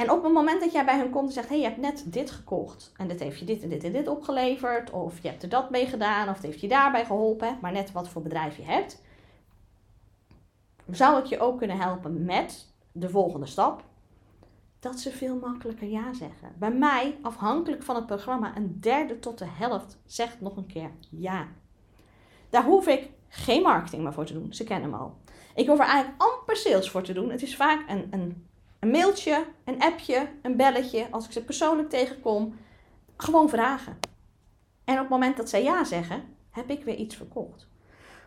En 0.00 0.10
op 0.10 0.22
het 0.22 0.32
moment 0.32 0.60
dat 0.60 0.72
jij 0.72 0.84
bij 0.84 0.98
hun 0.98 1.10
komt 1.10 1.26
en 1.26 1.32
zegt: 1.32 1.48
hey, 1.48 1.58
je 1.58 1.64
hebt 1.64 1.76
net 1.76 2.04
dit 2.06 2.30
gekocht. 2.30 2.92
En 2.96 3.08
dit 3.08 3.20
heeft 3.20 3.38
je 3.38 3.44
dit 3.44 3.62
en 3.62 3.68
dit 3.68 3.84
en 3.84 3.92
dit 3.92 4.08
opgeleverd. 4.08 4.90
Of 4.90 5.22
je 5.22 5.28
hebt 5.28 5.42
er 5.42 5.48
dat 5.48 5.70
mee 5.70 5.86
gedaan. 5.86 6.28
Of 6.28 6.34
het 6.34 6.44
heeft 6.44 6.60
je 6.60 6.68
daarbij 6.68 7.04
geholpen. 7.04 7.58
Maar 7.60 7.72
net 7.72 7.92
wat 7.92 8.08
voor 8.08 8.22
bedrijf 8.22 8.56
je 8.56 8.62
hebt. 8.62 9.02
Zou 10.90 11.18
ik 11.18 11.24
je 11.24 11.40
ook 11.40 11.58
kunnen 11.58 11.78
helpen 11.78 12.24
met 12.24 12.72
de 12.92 13.08
volgende 13.08 13.46
stap? 13.46 13.84
Dat 14.78 14.98
ze 14.98 15.10
veel 15.10 15.38
makkelijker 15.38 15.88
ja 15.88 16.12
zeggen. 16.12 16.52
Bij 16.58 16.72
mij, 16.72 17.18
afhankelijk 17.22 17.82
van 17.82 17.96
het 17.96 18.06
programma, 18.06 18.56
een 18.56 18.80
derde 18.80 19.18
tot 19.18 19.38
de 19.38 19.48
helft 19.48 19.98
zegt 20.06 20.40
nog 20.40 20.56
een 20.56 20.66
keer 20.66 20.90
ja. 21.10 21.48
Daar 22.50 22.64
hoef 22.64 22.86
ik 22.86 23.10
geen 23.28 23.62
marketing 23.62 24.02
meer 24.02 24.12
voor 24.12 24.26
te 24.26 24.32
doen. 24.32 24.52
Ze 24.52 24.64
kennen 24.64 24.90
me 24.90 24.96
al. 24.96 25.18
Ik 25.54 25.66
hoef 25.66 25.78
er 25.78 25.84
eigenlijk 25.84 26.22
amper 26.22 26.56
sales 26.56 26.90
voor 26.90 27.02
te 27.02 27.12
doen. 27.12 27.30
Het 27.30 27.42
is 27.42 27.56
vaak 27.56 27.88
een, 27.88 28.06
een 28.10 28.48
een 28.80 28.90
mailtje, 28.90 29.46
een 29.64 29.80
appje, 29.80 30.28
een 30.42 30.56
belletje, 30.56 31.06
als 31.10 31.24
ik 31.24 31.32
ze 31.32 31.44
persoonlijk 31.44 31.90
tegenkom, 31.90 32.58
gewoon 33.16 33.48
vragen. 33.48 33.98
En 34.84 34.94
op 34.94 35.00
het 35.00 35.08
moment 35.08 35.36
dat 35.36 35.48
zij 35.48 35.62
ja 35.62 35.84
zeggen, 35.84 36.22
heb 36.50 36.70
ik 36.70 36.84
weer 36.84 36.94
iets 36.94 37.16
verkocht. 37.16 37.68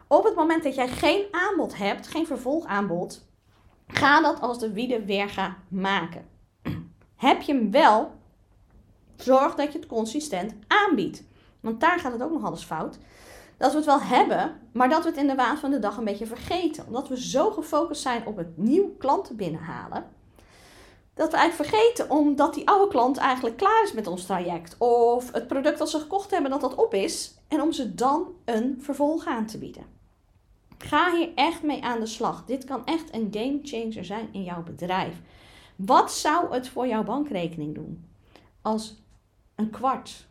Op 0.08 0.24
het 0.24 0.36
moment 0.36 0.64
dat 0.64 0.76
jij 0.76 0.88
geen 0.88 1.26
aanbod 1.32 1.78
hebt, 1.78 2.08
geen 2.08 2.26
vervolgaanbod, 2.26 3.26
ga 3.88 4.22
dat 4.22 4.42
als 4.42 4.60
de 4.60 4.72
wiede 4.72 5.06
weer 5.06 5.30
gaan 5.30 5.56
maken. 5.68 6.26
Heb 7.16 7.42
je 7.42 7.54
hem 7.54 7.72
wel, 7.72 8.12
zorg 9.16 9.56
dat 9.56 9.72
je 9.72 9.80
het 9.80 9.88
consistent 9.88 10.54
aanbiedt. 10.68 11.24
Want 11.60 11.80
daar 11.80 12.00
gaat 12.00 12.12
het 12.12 12.24
ook 12.24 12.32
nog 12.32 12.44
alles 12.44 12.64
fout. 12.64 12.98
Dat 13.58 13.72
we 13.72 13.78
het 13.78 13.86
wel 13.86 14.02
hebben, 14.02 14.60
maar 14.72 14.90
dat 14.90 15.04
we 15.04 15.10
het 15.10 15.18
in 15.18 15.28
de 15.28 15.36
waan 15.36 15.58
van 15.58 15.72
de 15.72 15.80
dag 15.80 15.98
een 15.98 16.04
beetje 16.04 16.26
vergeten. 16.26 16.86
Omdat 16.88 17.08
we 17.08 17.22
zo 17.22 17.52
gefocust 17.52 18.02
zijn 18.02 18.26
op 18.26 18.38
het 18.38 18.58
nieuw 18.58 18.96
klanten 18.98 19.36
binnenhalen 19.36 20.06
dat 21.14 21.32
we 21.32 21.38
eigenlijk 21.38 21.70
vergeten 21.70 22.10
omdat 22.10 22.54
die 22.54 22.68
oude 22.68 22.88
klant 22.88 23.18
eigenlijk 23.18 23.58
klaar 23.58 23.84
is 23.84 23.94
met 23.94 24.08
ons 24.08 24.26
traject. 24.26 24.78
Of 24.78 25.32
het 25.32 25.48
product 25.48 25.78
dat 25.78 25.90
ze 25.90 26.00
gekocht 26.00 26.32
hebben, 26.32 26.52
dat 26.52 26.62
dat 26.62 26.76
op 26.76 26.94
is. 26.94 27.38
En 27.48 27.62
om 27.62 27.72
ze 27.72 27.96
dan 27.96 28.28
een 28.46 28.78
vervolg 28.82 29.26
aan 29.26 29.46
te 29.46 29.58
bieden. 29.58 29.86
Ga 30.78 31.16
hier 31.16 31.30
echt 31.36 31.64
mee 31.64 31.84
aan 31.84 32.00
de 32.00 32.06
slag. 32.06 32.46
Dit 32.46 32.64
kan 32.64 32.86
echt 32.86 33.14
een 33.14 33.28
game 33.32 33.60
changer 33.64 34.06
zijn 34.06 34.30
in 34.32 34.44
jouw 34.44 34.64
bedrijf. 34.64 35.22
Wat 35.76 36.12
zou 36.12 36.54
het 36.54 36.70
voor 36.70 36.88
jouw 36.88 37.04
bankrekening 37.04 37.76
doen? 37.76 38.06
Als 38.62 39.02
een 39.56 39.70
kwart, 39.70 40.26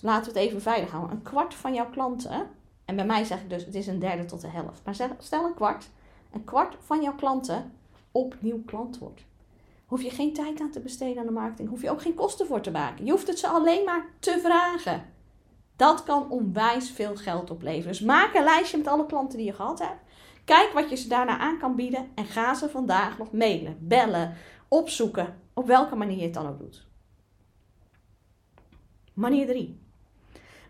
laten 0.00 0.32
we 0.32 0.38
het 0.38 0.48
even 0.48 0.62
veilig 0.62 0.90
houden, 0.90 1.16
een 1.16 1.22
kwart 1.22 1.54
van 1.54 1.74
jouw 1.74 1.90
klanten 1.90 2.48
En 2.84 2.96
bij 2.96 3.06
mij 3.06 3.24
zeg 3.24 3.40
ik 3.40 3.50
dus, 3.50 3.64
het 3.64 3.74
is 3.74 3.86
een 3.86 3.98
derde 3.98 4.24
tot 4.24 4.40
de 4.40 4.48
helft. 4.48 4.80
Maar 4.84 5.10
stel 5.18 5.44
een 5.44 5.54
kwart. 5.54 5.88
Een 6.32 6.44
kwart 6.44 6.76
van 6.80 7.02
jouw 7.02 7.14
klanten 7.14 7.72
opnieuw 8.10 8.62
klant 8.64 8.98
wordt. 8.98 9.24
Hoef 9.86 10.02
je 10.02 10.10
geen 10.10 10.32
tijd 10.32 10.60
aan 10.60 10.70
te 10.70 10.80
besteden 10.80 11.18
aan 11.18 11.26
de 11.26 11.32
marketing. 11.32 11.68
Hoef 11.68 11.82
je 11.82 11.90
ook 11.90 12.02
geen 12.02 12.14
kosten 12.14 12.46
voor 12.46 12.60
te 12.60 12.70
maken. 12.70 13.04
Je 13.04 13.10
hoeft 13.10 13.26
het 13.26 13.38
ze 13.38 13.48
alleen 13.48 13.84
maar 13.84 14.06
te 14.18 14.40
vragen. 14.42 15.04
Dat 15.76 16.02
kan 16.02 16.30
onwijs 16.30 16.90
veel 16.90 17.16
geld 17.16 17.50
opleveren. 17.50 17.88
Dus 17.88 18.00
maak 18.00 18.34
een 18.34 18.44
lijstje 18.44 18.76
met 18.76 18.86
alle 18.86 19.06
klanten 19.06 19.38
die 19.38 19.46
je 19.46 19.52
gehad 19.52 19.78
hebt. 19.78 20.00
Kijk 20.44 20.72
wat 20.72 20.90
je 20.90 20.96
ze 20.96 21.08
daarna 21.08 21.38
aan 21.38 21.58
kan 21.58 21.76
bieden. 21.76 22.10
En 22.14 22.24
ga 22.24 22.54
ze 22.54 22.68
vandaag 22.68 23.18
nog 23.18 23.32
mailen, 23.32 23.76
bellen, 23.80 24.34
opzoeken. 24.68 25.40
Op 25.54 25.66
welke 25.66 25.96
manier 25.96 26.16
je 26.16 26.22
het 26.22 26.34
dan 26.34 26.46
ook 26.46 26.58
doet. 26.58 26.86
Manier 29.14 29.46
3. 29.46 29.80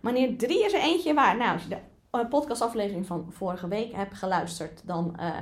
Manier 0.00 0.38
3 0.38 0.64
is 0.64 0.72
er 0.72 0.80
eentje 0.80 1.14
waar, 1.14 1.36
nou, 1.36 1.52
als 1.52 1.62
je 1.62 1.68
de 1.68 1.78
eh, 2.10 2.28
podcastaflevering 2.28 3.06
van 3.06 3.26
vorige 3.32 3.68
week 3.68 3.92
hebt 3.92 4.14
geluisterd, 4.14 4.86
dan 4.86 5.16
uh, 5.20 5.36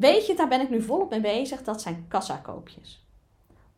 weet 0.00 0.26
je, 0.26 0.34
daar 0.34 0.48
ben 0.48 0.60
ik 0.60 0.70
nu 0.70 0.82
volop 0.82 1.10
mee 1.10 1.20
bezig. 1.20 1.62
Dat 1.62 1.82
zijn 1.82 2.04
kassakoopjes. 2.08 3.06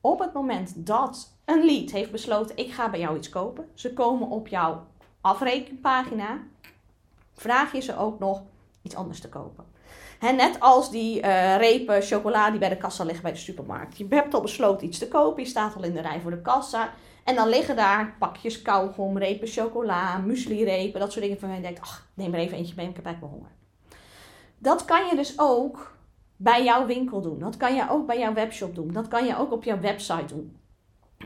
Op 0.00 0.19
het 0.19 0.33
moment 0.33 0.87
dat 0.87 1.37
een 1.45 1.64
lead 1.64 1.91
heeft 1.91 2.11
besloten, 2.11 2.57
ik 2.57 2.73
ga 2.73 2.91
bij 2.91 3.00
jou 3.00 3.17
iets 3.17 3.29
kopen. 3.29 3.69
Ze 3.75 3.93
komen 3.93 4.29
op 4.29 4.49
jouw 4.49 4.87
afrekenpagina. 5.21 6.38
Vraag 7.35 7.73
je 7.73 7.81
ze 7.81 7.97
ook 7.97 8.19
nog 8.19 8.43
iets 8.83 8.95
anders 8.95 9.21
te 9.21 9.29
kopen. 9.29 9.64
net 10.21 10.61
als 10.61 10.91
die 10.91 11.17
uh, 11.17 11.57
repen 11.57 12.02
chocola 12.02 12.50
die 12.50 12.59
bij 12.59 12.69
de 12.69 12.76
kassa 12.76 13.05
liggen 13.05 13.23
bij 13.23 13.33
de 13.33 13.38
supermarkt. 13.38 13.99
Je 13.99 14.07
hebt 14.09 14.35
al 14.35 14.41
besloten 14.41 14.87
iets 14.87 14.99
te 14.99 15.09
kopen. 15.09 15.43
Je 15.43 15.49
staat 15.49 15.76
al 15.76 15.83
in 15.83 15.95
de 15.95 16.00
rij 16.00 16.21
voor 16.21 16.31
de 16.31 16.43
kassa. 16.43 16.91
En 17.25 17.35
dan 17.35 17.49
liggen 17.49 17.76
daar 17.76 18.14
pakjes 18.19 18.62
kauwgom, 18.62 19.19
repen 19.19 19.49
chocola, 19.49 20.19
muesli-repen, 20.19 21.00
dat 21.00 21.12
soort 21.12 21.25
dingen 21.25 21.41
van 21.41 21.55
je 21.55 21.61
denkt, 21.61 21.81
ach, 21.81 22.07
neem 22.14 22.35
er 22.35 22.41
even 22.41 22.57
eentje 22.57 22.75
mee, 22.76 22.88
ik 22.88 22.97
heb 22.97 23.05
eigenlijk 23.05 23.35
wel 23.35 23.43
honger. 23.43 23.57
Dat 24.59 24.85
kan 24.85 25.07
je 25.07 25.17
dus 25.17 25.38
ook 25.38 25.97
bij 26.42 26.64
jouw 26.64 26.87
winkel 26.87 27.20
doen. 27.20 27.38
Dat 27.38 27.56
kan 27.56 27.75
je 27.75 27.90
ook 27.90 28.06
bij 28.06 28.18
jouw 28.18 28.32
webshop 28.32 28.75
doen. 28.75 28.92
Dat 28.92 29.08
kan 29.08 29.26
je 29.26 29.37
ook 29.37 29.52
op 29.52 29.64
jouw 29.64 29.80
website 29.80 30.34
doen. 30.34 30.56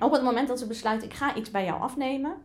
Op 0.00 0.12
het 0.12 0.23
moment 0.23 0.49
dat 0.49 0.58
ze 0.58 0.66
besluiten, 0.66 1.08
ik 1.08 1.14
ga 1.14 1.35
iets 1.35 1.50
bij 1.50 1.64
jou 1.64 1.80
afnemen, 1.80 2.37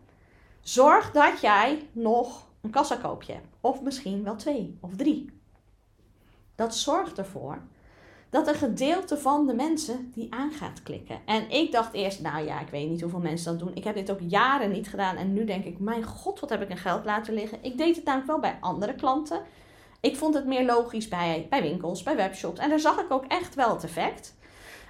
zorg 0.61 1.11
dat 1.11 1.41
jij 1.41 1.87
nog 1.91 2.47
een 2.61 2.69
kassakoopje 2.69 3.33
hebt. 3.33 3.55
Of 3.61 3.81
misschien 3.81 4.23
wel 4.23 4.35
twee 4.35 4.77
of 4.81 4.95
drie. 4.95 5.39
Dat 6.55 6.75
zorgt 6.75 7.17
ervoor 7.17 7.61
dat 8.29 8.47
een 8.47 8.55
gedeelte 8.55 9.17
van 9.17 9.47
de 9.47 9.53
mensen 9.53 10.11
die 10.13 10.33
aan 10.33 10.51
gaat 10.51 10.83
klikken. 10.83 11.19
En 11.25 11.49
ik 11.49 11.71
dacht 11.71 11.93
eerst, 11.93 12.21
nou 12.21 12.45
ja, 12.45 12.59
ik 12.59 12.67
weet 12.67 12.89
niet 12.89 13.01
hoeveel 13.01 13.19
mensen 13.19 13.51
dat 13.51 13.67
doen. 13.67 13.75
Ik 13.75 13.83
heb 13.83 13.95
dit 13.95 14.11
ook 14.11 14.19
jaren 14.27 14.71
niet 14.71 14.87
gedaan. 14.87 15.15
En 15.15 15.33
nu 15.33 15.45
denk 15.45 15.65
ik, 15.65 15.79
mijn 15.79 16.03
god, 16.03 16.39
wat 16.39 16.49
heb 16.49 16.61
ik 16.61 16.69
een 16.69 16.77
geld 16.77 17.05
laten 17.05 17.33
liggen. 17.33 17.57
Ik 17.61 17.77
deed 17.77 17.95
het 17.95 18.05
namelijk 18.05 18.29
wel 18.29 18.39
bij 18.39 18.57
andere 18.59 18.95
klanten. 18.95 19.41
Ik 20.01 20.17
vond 20.17 20.33
het 20.33 20.45
meer 20.45 20.65
logisch 20.65 21.07
bij, 21.07 21.47
bij 21.49 21.61
winkels, 21.61 22.03
bij 22.03 22.15
webshops. 22.15 22.59
En 22.59 22.69
daar 22.69 22.79
zag 22.79 22.99
ik 22.99 23.11
ook 23.11 23.25
echt 23.25 23.55
wel 23.55 23.73
het 23.73 23.83
effect. 23.83 24.35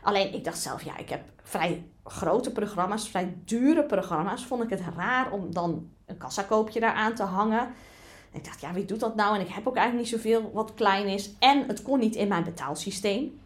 Alleen 0.04 0.34
ik 0.34 0.44
dacht 0.44 0.60
zelf, 0.60 0.84
ja, 0.84 0.98
ik 0.98 1.10
heb 1.10 1.22
vrij 1.44 1.86
grote 2.04 2.52
programma's, 2.52 3.10
vrij 3.10 3.34
dure 3.46 3.84
programma's. 3.84 4.46
Vond 4.46 4.64
ik 4.64 4.70
het 4.70 4.82
raar 4.96 5.32
om 5.32 5.54
dan 5.54 5.90
een 6.06 6.18
kassakoopje 6.18 6.80
daar 6.80 6.94
aan 6.94 7.14
te 7.14 7.24
hangen. 7.24 7.68
ik 8.32 8.46
dacht, 8.46 8.62
ja, 8.62 8.74
wie 8.74 8.86
doet 8.86 9.00
dat 9.00 9.16
nou? 9.16 9.36
En 9.36 9.42
ik 9.42 9.54
heb 9.54 9.68
ook 9.68 9.76
eigenlijk 9.76 10.10
niet 10.10 10.22
zoveel 10.22 10.52
wat 10.54 10.74
klein 10.74 11.08
is. 11.08 11.32
En 11.40 11.68
het 11.68 11.82
kon 11.82 12.00
niet 12.00 12.16
in 12.16 12.28
mijn 12.28 12.44
betaalsysteem. 12.44 13.40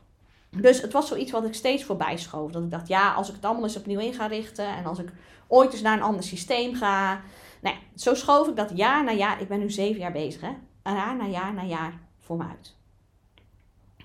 Dus 0.50 0.82
het 0.82 0.94
was 0.94 1.08
zoiets 1.08 1.32
wat 1.32 1.46
ik 1.46 1.54
steeds 1.54 1.84
voorbij 1.84 2.18
schoof. 2.18 2.52
Dat 2.52 2.64
ik 2.64 2.72
dacht, 2.72 2.88
ja, 2.88 3.14
als 3.14 3.30
ik 3.30 3.36
het 3.36 3.46
allemaal 3.46 3.64
eens 3.64 3.78
opnieuw 3.78 4.00
in 4.00 4.14
ga 4.14 4.26
richten. 4.26 4.68
En 4.68 4.86
als 4.86 5.00
ik 5.00 5.10
ooit 5.48 5.72
eens 5.72 5.82
naar 5.82 5.98
een 5.98 6.04
ander 6.04 6.24
systeem 6.24 6.76
ga. 6.76 7.22
Nou 7.62 7.76
ja, 7.76 7.82
zo 7.96 8.14
schoof 8.14 8.48
ik 8.48 8.56
dat 8.56 8.72
jaar 8.76 9.04
na 9.04 9.12
jaar. 9.12 9.42
Ik 9.42 9.48
ben 9.48 9.60
nu 9.60 9.72
zeven 9.72 10.02
jaar 10.02 10.12
bezig, 10.12 10.42
hè. 10.42 10.52
Jaar 10.94 11.16
na 11.16 11.26
jaar 11.26 11.54
na 11.54 11.64
jaar 11.64 12.00
voor 12.20 12.38
me 12.38 12.44
uit. 12.44 12.76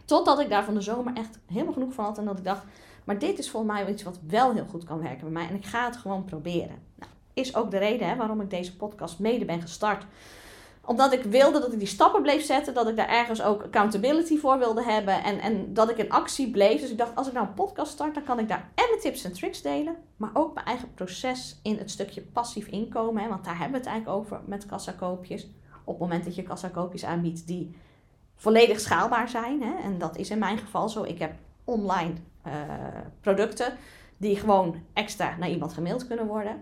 Totdat 0.04 0.40
ik 0.40 0.48
daar 0.48 0.64
van 0.64 0.74
de 0.74 0.80
zomer 0.80 1.14
echt 1.14 1.38
helemaal 1.46 1.72
genoeg 1.72 1.92
van 1.92 2.04
had. 2.04 2.18
En 2.18 2.24
dat 2.24 2.38
ik 2.38 2.44
dacht, 2.44 2.64
maar 3.04 3.18
dit 3.18 3.38
is 3.38 3.50
volgens 3.50 3.72
mij 3.72 3.90
iets 3.90 4.02
wat 4.02 4.18
wel 4.26 4.52
heel 4.52 4.66
goed 4.66 4.84
kan 4.84 5.00
werken 5.00 5.20
bij 5.20 5.30
mij. 5.30 5.48
En 5.48 5.54
ik 5.54 5.66
ga 5.66 5.84
het 5.84 5.96
gewoon 5.96 6.24
proberen. 6.24 6.82
Nou, 6.94 7.10
is 7.32 7.54
ook 7.54 7.70
de 7.70 7.78
reden 7.78 8.08
hè, 8.08 8.16
waarom 8.16 8.40
ik 8.40 8.50
deze 8.50 8.76
podcast 8.76 9.18
mede 9.18 9.44
ben 9.44 9.60
gestart 9.60 10.04
omdat 10.84 11.12
ik 11.12 11.22
wilde 11.22 11.60
dat 11.60 11.72
ik 11.72 11.78
die 11.78 11.88
stappen 11.88 12.22
bleef 12.22 12.44
zetten. 12.44 12.74
Dat 12.74 12.88
ik 12.88 12.96
daar 12.96 13.08
ergens 13.08 13.42
ook 13.42 13.62
accountability 13.62 14.38
voor 14.38 14.58
wilde 14.58 14.82
hebben. 14.82 15.24
En, 15.24 15.38
en 15.40 15.74
dat 15.74 15.90
ik 15.90 15.96
in 15.96 16.10
actie 16.10 16.50
bleef. 16.50 16.80
Dus 16.80 16.90
ik 16.90 16.98
dacht, 16.98 17.16
als 17.16 17.26
ik 17.26 17.32
nou 17.32 17.46
een 17.46 17.54
podcast 17.54 17.92
start, 17.92 18.14
dan 18.14 18.24
kan 18.24 18.38
ik 18.38 18.48
daar 18.48 18.70
en 18.74 18.84
mijn 18.88 19.00
tips 19.00 19.24
en 19.24 19.32
tricks 19.32 19.62
delen. 19.62 19.96
Maar 20.16 20.30
ook 20.32 20.54
mijn 20.54 20.66
eigen 20.66 20.94
proces 20.94 21.60
in 21.62 21.78
het 21.78 21.90
stukje 21.90 22.20
passief 22.20 22.66
inkomen. 22.66 23.22
Hè, 23.22 23.28
want 23.28 23.44
daar 23.44 23.58
hebben 23.58 23.72
we 23.72 23.78
het 23.78 23.86
eigenlijk 23.86 24.18
over 24.18 24.40
met 24.46 24.66
kassakoopjes. 24.66 25.48
Op 25.90 26.00
het 26.00 26.08
moment 26.08 26.24
dat 26.24 26.34
je 26.34 26.42
kassakoopjes 26.42 27.04
aanbiedt 27.04 27.46
die 27.46 27.76
volledig 28.36 28.80
schaalbaar 28.80 29.28
zijn. 29.28 29.62
Hè, 29.62 29.82
en 29.82 29.98
dat 29.98 30.16
is 30.16 30.30
in 30.30 30.38
mijn 30.38 30.58
geval 30.58 30.88
zo. 30.88 31.02
Ik 31.02 31.18
heb 31.18 31.32
online 31.64 32.12
uh, 32.46 32.52
producten 33.20 33.72
die 34.16 34.36
gewoon 34.36 34.76
extra 34.92 35.36
naar 35.38 35.50
iemand 35.50 35.72
gemaild 35.72 36.06
kunnen 36.06 36.26
worden 36.26 36.60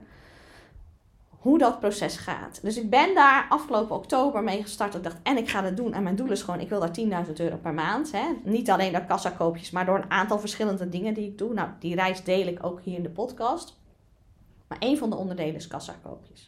hoe 1.39 1.59
dat 1.59 1.81
proces 1.81 2.17
gaat. 2.17 2.63
Dus 2.63 2.77
ik 2.77 2.91
ben 2.91 3.15
daar 3.15 3.47
afgelopen 3.49 3.97
oktober 3.97 4.43
mee 4.43 4.63
gestart. 4.63 4.95
Ik 4.95 5.03
dacht, 5.03 5.17
en 5.23 5.37
ik 5.37 5.49
ga 5.49 5.61
dat 5.61 5.77
doen. 5.77 5.93
En 5.93 6.03
mijn 6.03 6.17
doel 6.17 6.31
is 6.31 6.43
gewoon, 6.43 6.61
ik 6.61 6.69
wil 6.69 6.81
daar 6.81 7.27
10.000 7.27 7.33
euro 7.37 7.57
per 7.57 7.75
maand. 7.75 8.13
Hè. 8.13 8.25
Niet 8.45 8.71
alleen 8.71 8.93
door 8.93 9.05
kassakoopjes, 9.05 9.71
maar 9.71 9.87
door 9.87 9.97
een 9.97 10.11
aantal 10.11 10.39
verschillende 10.39 10.89
dingen 10.89 11.15
die 11.15 11.27
ik 11.27 11.39
doe. 11.39 11.53
Nou, 11.53 11.69
die 11.79 11.95
reis 11.95 12.25
deel 12.25 12.47
ik 12.47 12.65
ook 12.65 12.81
hier 12.81 12.97
in 12.97 13.03
de 13.03 13.11
podcast. 13.11 13.81
Maar 14.69 14.79
een 14.81 14.99
van 14.99 15.11
de 15.11 15.17
onderdelen 15.17 15.55
is 15.55 15.67
kassakoopjes. 15.67 16.48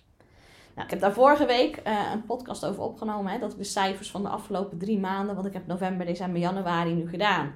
Nou, 0.81 0.93
ik 0.93 0.99
heb 1.01 1.09
daar 1.09 1.23
vorige 1.23 1.47
week 1.47 1.81
uh, 1.87 2.11
een 2.13 2.25
podcast 2.25 2.67
over 2.67 2.83
opgenomen. 2.83 3.33
Hè, 3.33 3.39
dat 3.39 3.53
ik 3.53 3.59
de 3.59 3.65
cijfers 3.65 4.11
van 4.11 4.23
de 4.23 4.29
afgelopen 4.29 4.79
drie 4.79 4.99
maanden, 4.99 5.35
want 5.35 5.47
ik 5.47 5.53
heb 5.53 5.67
november, 5.67 6.07
december, 6.07 6.41
januari 6.41 6.93
nu 6.93 7.09
gedaan. 7.09 7.53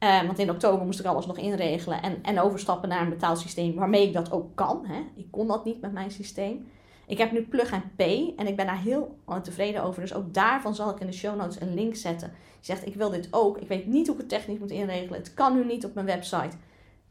Uh, 0.00 0.22
want 0.22 0.38
in 0.38 0.50
oktober 0.50 0.86
moest 0.86 1.00
ik 1.00 1.06
alles 1.06 1.26
nog 1.26 1.38
inregelen 1.38 2.02
en, 2.02 2.18
en 2.22 2.40
overstappen 2.40 2.88
naar 2.88 3.00
een 3.00 3.08
betaalsysteem 3.08 3.74
waarmee 3.74 4.06
ik 4.06 4.12
dat 4.12 4.32
ook 4.32 4.56
kan. 4.56 4.86
Hè. 4.86 5.02
Ik 5.14 5.30
kon 5.30 5.46
dat 5.46 5.64
niet 5.64 5.80
met 5.80 5.92
mijn 5.92 6.10
systeem. 6.10 6.68
Ik 7.06 7.18
heb 7.18 7.32
nu 7.32 7.42
Plug 7.42 7.72
and 7.72 7.96
Pay 7.96 8.32
en 8.36 8.46
ik 8.46 8.56
ben 8.56 8.66
daar 8.66 8.80
heel 8.80 9.18
tevreden 9.42 9.82
over. 9.82 10.00
Dus 10.00 10.14
ook 10.14 10.34
daarvan 10.34 10.74
zal 10.74 10.90
ik 10.90 11.00
in 11.00 11.06
de 11.06 11.12
show 11.12 11.36
notes 11.36 11.60
een 11.60 11.74
link 11.74 11.94
zetten. 11.94 12.32
Je 12.60 12.66
zegt, 12.66 12.86
ik 12.86 12.94
wil 12.94 13.10
dit 13.10 13.28
ook. 13.30 13.58
Ik 13.58 13.68
weet 13.68 13.86
niet 13.86 14.06
hoe 14.06 14.14
ik 14.14 14.20
het 14.20 14.30
technisch 14.30 14.58
moet 14.58 14.70
inregelen. 14.70 15.18
Het 15.18 15.34
kan 15.34 15.54
nu 15.54 15.64
niet 15.64 15.84
op 15.84 15.94
mijn 15.94 16.06
website. 16.06 16.56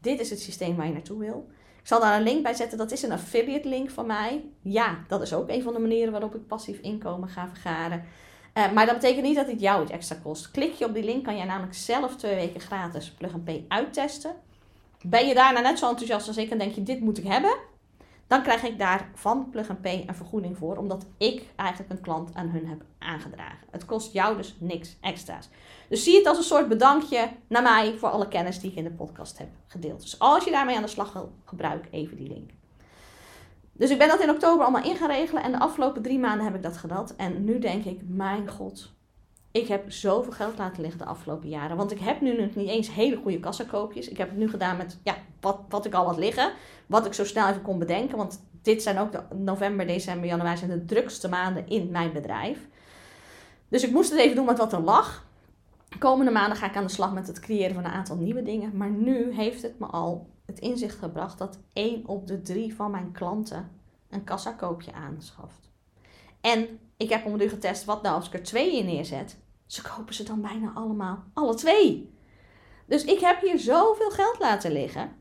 Dit 0.00 0.20
is 0.20 0.30
het 0.30 0.40
systeem 0.40 0.76
waar 0.76 0.86
je 0.86 0.92
naartoe 0.92 1.18
wil. 1.18 1.46
Ik 1.86 1.92
zal 1.92 2.00
daar 2.00 2.16
een 2.16 2.22
link 2.22 2.42
bij 2.42 2.54
zetten. 2.54 2.78
Dat 2.78 2.92
is 2.92 3.02
een 3.02 3.12
affiliate 3.12 3.68
link 3.68 3.90
van 3.90 4.06
mij. 4.06 4.44
Ja, 4.62 4.98
dat 5.08 5.22
is 5.22 5.32
ook 5.32 5.48
een 5.48 5.62
van 5.62 5.72
de 5.72 5.78
manieren 5.78 6.12
waarop 6.12 6.34
ik 6.34 6.46
passief 6.46 6.78
inkomen 6.78 7.28
ga 7.28 7.48
vergaren. 7.48 8.04
Uh, 8.54 8.72
maar 8.72 8.86
dat 8.86 8.94
betekent 8.94 9.24
niet 9.24 9.36
dat 9.36 9.46
het 9.46 9.60
jou 9.60 9.82
iets 9.82 9.92
extra 9.92 10.16
kost. 10.22 10.50
Klik 10.50 10.72
je 10.72 10.84
op 10.84 10.94
die 10.94 11.04
link, 11.04 11.24
kan 11.24 11.36
jij 11.36 11.44
namelijk 11.44 11.74
zelf 11.74 12.16
twee 12.16 12.34
weken 12.34 12.60
gratis 12.60 13.10
Plug 13.10 13.32
and 13.32 13.44
Pay 13.44 13.64
uittesten. 13.68 14.34
Ben 15.02 15.26
je 15.26 15.34
daarna 15.34 15.60
net 15.60 15.78
zo 15.78 15.88
enthousiast 15.88 16.28
als 16.28 16.36
ik 16.36 16.50
en 16.50 16.58
denk 16.58 16.74
je, 16.74 16.82
dit 16.82 17.00
moet 17.00 17.18
ik 17.18 17.26
hebben? 17.26 17.56
Dan 18.26 18.42
krijg 18.42 18.62
ik 18.62 18.78
daar 18.78 19.10
van 19.14 19.50
Plug 19.50 19.80
Pay 19.80 20.04
een 20.06 20.14
vergoeding 20.14 20.56
voor, 20.56 20.76
omdat 20.76 21.06
ik 21.18 21.46
eigenlijk 21.56 21.90
een 21.90 22.00
klant 22.00 22.34
aan 22.34 22.48
hun 22.48 22.66
heb 22.66 22.84
aangedragen. 22.98 23.66
Het 23.70 23.84
kost 23.84 24.12
jou 24.12 24.36
dus 24.36 24.56
niks 24.60 24.96
extra's. 25.00 25.48
Dus 25.88 26.04
zie 26.04 26.16
het 26.16 26.26
als 26.26 26.38
een 26.38 26.44
soort 26.44 26.68
bedankje 26.68 27.28
naar 27.48 27.62
mij 27.62 27.94
voor 27.98 28.08
alle 28.08 28.28
kennis 28.28 28.60
die 28.60 28.70
ik 28.70 28.76
in 28.76 28.84
de 28.84 28.90
podcast 28.90 29.38
heb 29.38 29.48
gedeeld. 29.66 30.00
Dus 30.00 30.18
als 30.18 30.44
je 30.44 30.50
daarmee 30.50 30.76
aan 30.76 30.82
de 30.82 30.88
slag 30.88 31.12
wil, 31.12 31.32
gebruik 31.44 31.88
even 31.90 32.16
die 32.16 32.28
link. 32.28 32.50
Dus 33.72 33.90
ik 33.90 33.98
ben 33.98 34.08
dat 34.08 34.20
in 34.20 34.30
oktober 34.30 34.64
allemaal 34.64 34.84
in 34.84 34.96
gaan 34.96 35.10
regelen 35.10 35.42
en 35.42 35.52
de 35.52 35.58
afgelopen 35.58 36.02
drie 36.02 36.18
maanden 36.18 36.44
heb 36.44 36.54
ik 36.54 36.62
dat 36.62 36.76
gedaan. 36.76 37.06
En 37.16 37.44
nu 37.44 37.58
denk 37.58 37.84
ik, 37.84 38.00
mijn 38.06 38.48
god, 38.48 38.95
ik 39.56 39.68
heb 39.68 39.92
zoveel 39.92 40.32
geld 40.32 40.58
laten 40.58 40.82
liggen 40.82 40.98
de 40.98 41.06
afgelopen 41.06 41.48
jaren. 41.48 41.76
Want 41.76 41.92
ik 41.92 41.98
heb 41.98 42.20
nu 42.20 42.40
nog 42.40 42.54
niet 42.54 42.68
eens 42.68 42.94
hele 42.94 43.16
goede 43.16 43.40
kassakoopjes. 43.40 44.08
Ik 44.08 44.16
heb 44.16 44.28
het 44.28 44.38
nu 44.38 44.48
gedaan 44.48 44.76
met 44.76 44.98
ja, 45.02 45.16
wat, 45.40 45.60
wat 45.68 45.84
ik 45.86 45.94
al 45.94 46.06
had 46.06 46.16
liggen. 46.16 46.52
Wat 46.86 47.06
ik 47.06 47.12
zo 47.12 47.24
snel 47.24 47.48
even 47.48 47.62
kon 47.62 47.78
bedenken. 47.78 48.16
Want 48.16 48.40
dit 48.62 48.82
zijn 48.82 48.98
ook 48.98 49.12
de 49.12 49.22
november, 49.36 49.86
december, 49.86 50.28
januari 50.28 50.56
zijn 50.56 50.70
de 50.70 50.84
drukste 50.84 51.28
maanden 51.28 51.68
in 51.68 51.90
mijn 51.90 52.12
bedrijf. 52.12 52.58
Dus 53.68 53.82
ik 53.82 53.90
moest 53.90 54.10
het 54.10 54.18
even 54.18 54.36
doen 54.36 54.44
met 54.44 54.58
wat 54.58 54.72
er 54.72 54.80
lag. 54.80 55.26
Komende 55.98 56.32
maanden 56.32 56.58
ga 56.58 56.66
ik 56.66 56.76
aan 56.76 56.86
de 56.86 56.92
slag 56.92 57.12
met 57.12 57.26
het 57.26 57.40
creëren 57.40 57.74
van 57.74 57.84
een 57.84 57.90
aantal 57.90 58.16
nieuwe 58.16 58.42
dingen. 58.42 58.76
Maar 58.76 58.90
nu 58.90 59.34
heeft 59.34 59.62
het 59.62 59.78
me 59.78 59.86
al 59.86 60.30
het 60.46 60.58
inzicht 60.58 60.98
gebracht 60.98 61.38
dat 61.38 61.58
één 61.72 62.06
op 62.06 62.26
de 62.26 62.42
drie 62.42 62.74
van 62.74 62.90
mijn 62.90 63.12
klanten 63.12 63.70
een 64.10 64.24
kassakoopje 64.24 64.92
aanschaft. 64.92 65.70
En 66.40 66.78
ik 66.96 67.10
heb 67.10 67.24
om 67.24 67.36
nu 67.36 67.48
getest, 67.48 67.84
wat 67.84 68.02
nou 68.02 68.14
als 68.14 68.26
ik 68.26 68.34
er 68.34 68.42
twee 68.42 68.78
in 68.78 68.84
neerzet? 68.84 69.36
Ze 69.66 69.82
kopen 69.82 70.14
ze 70.14 70.22
dan 70.22 70.40
bijna 70.40 70.72
allemaal, 70.74 71.24
alle 71.34 71.54
twee. 71.54 72.14
Dus 72.86 73.04
ik 73.04 73.20
heb 73.20 73.40
hier 73.40 73.58
zoveel 73.58 74.10
geld 74.10 74.38
laten 74.38 74.72
liggen. 74.72 75.16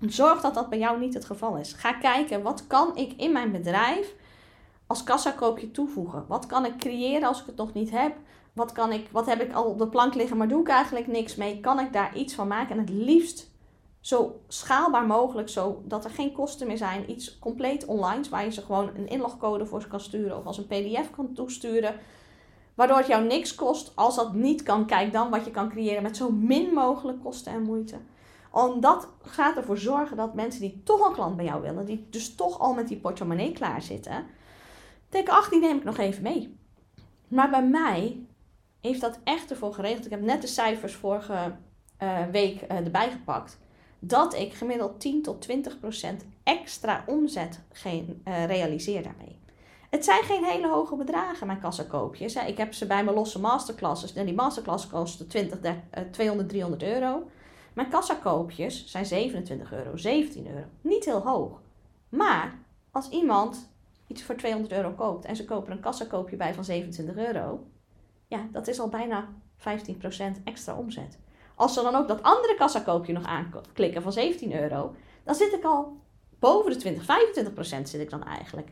Zorg 0.00 0.40
dat 0.40 0.54
dat 0.54 0.68
bij 0.68 0.78
jou 0.78 0.98
niet 0.98 1.14
het 1.14 1.24
geval 1.24 1.56
is. 1.56 1.72
Ga 1.72 1.92
kijken, 1.92 2.42
wat 2.42 2.66
kan 2.66 2.96
ik 2.96 3.12
in 3.12 3.32
mijn 3.32 3.52
bedrijf 3.52 4.14
als 4.86 5.04
kassakoopje 5.04 5.70
toevoegen? 5.70 6.24
Wat 6.28 6.46
kan 6.46 6.64
ik 6.64 6.76
creëren 6.76 7.28
als 7.28 7.40
ik 7.40 7.46
het 7.46 7.56
nog 7.56 7.72
niet 7.72 7.90
heb? 7.90 8.16
Wat, 8.52 8.72
kan 8.72 8.92
ik, 8.92 9.08
wat 9.10 9.26
heb 9.26 9.40
ik 9.40 9.52
al 9.52 9.64
op 9.64 9.78
de 9.78 9.88
plank 9.88 10.14
liggen, 10.14 10.36
maar 10.36 10.48
doe 10.48 10.60
ik 10.60 10.68
eigenlijk 10.68 11.06
niks 11.06 11.36
mee? 11.36 11.60
Kan 11.60 11.80
ik 11.80 11.92
daar 11.92 12.16
iets 12.16 12.34
van 12.34 12.48
maken? 12.48 12.76
En 12.76 12.80
het 12.80 12.90
liefst 12.90 13.50
zo 14.00 14.40
schaalbaar 14.48 15.06
mogelijk, 15.06 15.48
zodat 15.48 16.04
er 16.04 16.10
geen 16.10 16.32
kosten 16.32 16.66
meer 16.66 16.76
zijn. 16.76 17.10
Iets 17.10 17.38
compleet 17.38 17.84
online, 17.84 18.28
waar 18.30 18.44
je 18.44 18.52
ze 18.52 18.62
gewoon 18.62 18.90
een 18.94 19.08
inlogcode 19.08 19.66
voor 19.66 19.86
kan 19.86 20.00
sturen 20.00 20.38
of 20.38 20.44
als 20.44 20.58
een 20.58 20.66
pdf 20.66 21.10
kan 21.10 21.32
toesturen. 21.34 21.94
Waardoor 22.74 22.96
het 22.96 23.06
jou 23.06 23.24
niks 23.24 23.54
kost. 23.54 23.92
Als 23.94 24.16
dat 24.16 24.34
niet 24.34 24.62
kan, 24.62 24.86
kijk 24.86 25.12
dan 25.12 25.30
wat 25.30 25.44
je 25.44 25.50
kan 25.50 25.68
creëren 25.68 26.02
met 26.02 26.16
zo 26.16 26.30
min 26.30 26.74
mogelijk 26.74 27.22
kosten 27.22 27.52
en 27.52 27.62
moeite. 27.62 27.96
Omdat 28.50 29.08
gaat 29.22 29.56
ervoor 29.56 29.78
zorgen 29.78 30.16
dat 30.16 30.34
mensen 30.34 30.60
die 30.60 30.82
toch 30.84 31.06
een 31.06 31.14
klant 31.14 31.36
bij 31.36 31.44
jou 31.44 31.62
willen, 31.62 31.86
die 31.86 32.06
dus 32.10 32.34
toch 32.34 32.58
al 32.58 32.74
met 32.74 32.88
die 32.88 32.98
portemonnee 32.98 33.52
klaar 33.52 33.82
zitten, 33.82 34.26
denken, 35.08 35.32
ach, 35.32 35.48
die 35.48 35.60
neem 35.60 35.76
ik 35.76 35.84
nog 35.84 35.98
even 35.98 36.22
mee. 36.22 36.56
Maar 37.28 37.50
bij 37.50 37.66
mij 37.66 38.26
heeft 38.80 39.00
dat 39.00 39.18
echt 39.24 39.50
ervoor 39.50 39.74
geregeld. 39.74 40.04
Ik 40.04 40.10
heb 40.10 40.20
net 40.20 40.40
de 40.40 40.46
cijfers 40.46 40.94
vorige 40.94 41.54
uh, 42.02 42.24
week 42.32 42.62
uh, 42.62 42.76
erbij 42.76 43.10
gepakt. 43.10 43.58
Dat 43.98 44.34
ik 44.34 44.52
gemiddeld 44.52 45.00
10 45.00 45.22
tot 45.22 45.40
20 45.40 45.78
procent 45.78 46.24
extra 46.42 47.04
omzet 47.06 47.60
geen, 47.72 48.22
uh, 48.24 48.46
realiseer 48.46 49.02
daarmee. 49.02 49.41
Het 49.92 50.04
zijn 50.04 50.22
geen 50.22 50.44
hele 50.44 50.68
hoge 50.68 50.96
bedragen, 50.96 51.46
mijn 51.46 51.60
kassakoopjes. 51.60 52.34
Ik 52.34 52.56
heb 52.56 52.74
ze 52.74 52.86
bij 52.86 53.04
mijn 53.04 53.16
losse 53.16 53.40
masterclasses. 53.40 54.14
En 54.14 54.26
die 54.26 54.34
masterclass 54.34 54.86
kosten 54.86 55.28
20, 55.28 55.58
200, 56.10 56.48
300 56.48 56.82
euro. 56.82 57.22
Mijn 57.72 57.88
kassakoopjes 57.88 58.86
zijn 58.86 59.06
27 59.06 59.72
euro, 59.72 59.96
17 59.96 60.46
euro. 60.46 60.64
Niet 60.80 61.04
heel 61.04 61.22
hoog. 61.22 61.60
Maar 62.08 62.58
als 62.90 63.08
iemand 63.08 63.70
iets 64.06 64.22
voor 64.22 64.34
200 64.34 64.72
euro 64.74 64.90
koopt 64.90 65.24
en 65.24 65.36
ze 65.36 65.44
kopen 65.44 65.72
een 65.72 65.80
kassakoopje 65.80 66.36
bij 66.36 66.54
van 66.54 66.64
27 66.64 67.16
euro, 67.16 67.66
ja, 68.26 68.46
dat 68.52 68.68
is 68.68 68.80
al 68.80 68.88
bijna 68.88 69.28
15% 69.56 70.42
extra 70.44 70.76
omzet. 70.76 71.18
Als 71.54 71.74
ze 71.74 71.82
dan 71.82 71.94
ook 71.94 72.08
dat 72.08 72.22
andere 72.22 72.54
kassakoopje 72.54 73.12
nog 73.12 73.24
aanklikken 73.24 74.02
van 74.02 74.12
17 74.12 74.60
euro, 74.60 74.94
dan 75.24 75.34
zit 75.34 75.52
ik 75.52 75.64
al 75.64 75.96
boven 76.38 76.70
de 76.70 76.76
20, 76.76 77.02
25% 77.80 77.82
zit 77.82 78.00
ik 78.00 78.10
dan 78.10 78.24
eigenlijk. 78.24 78.68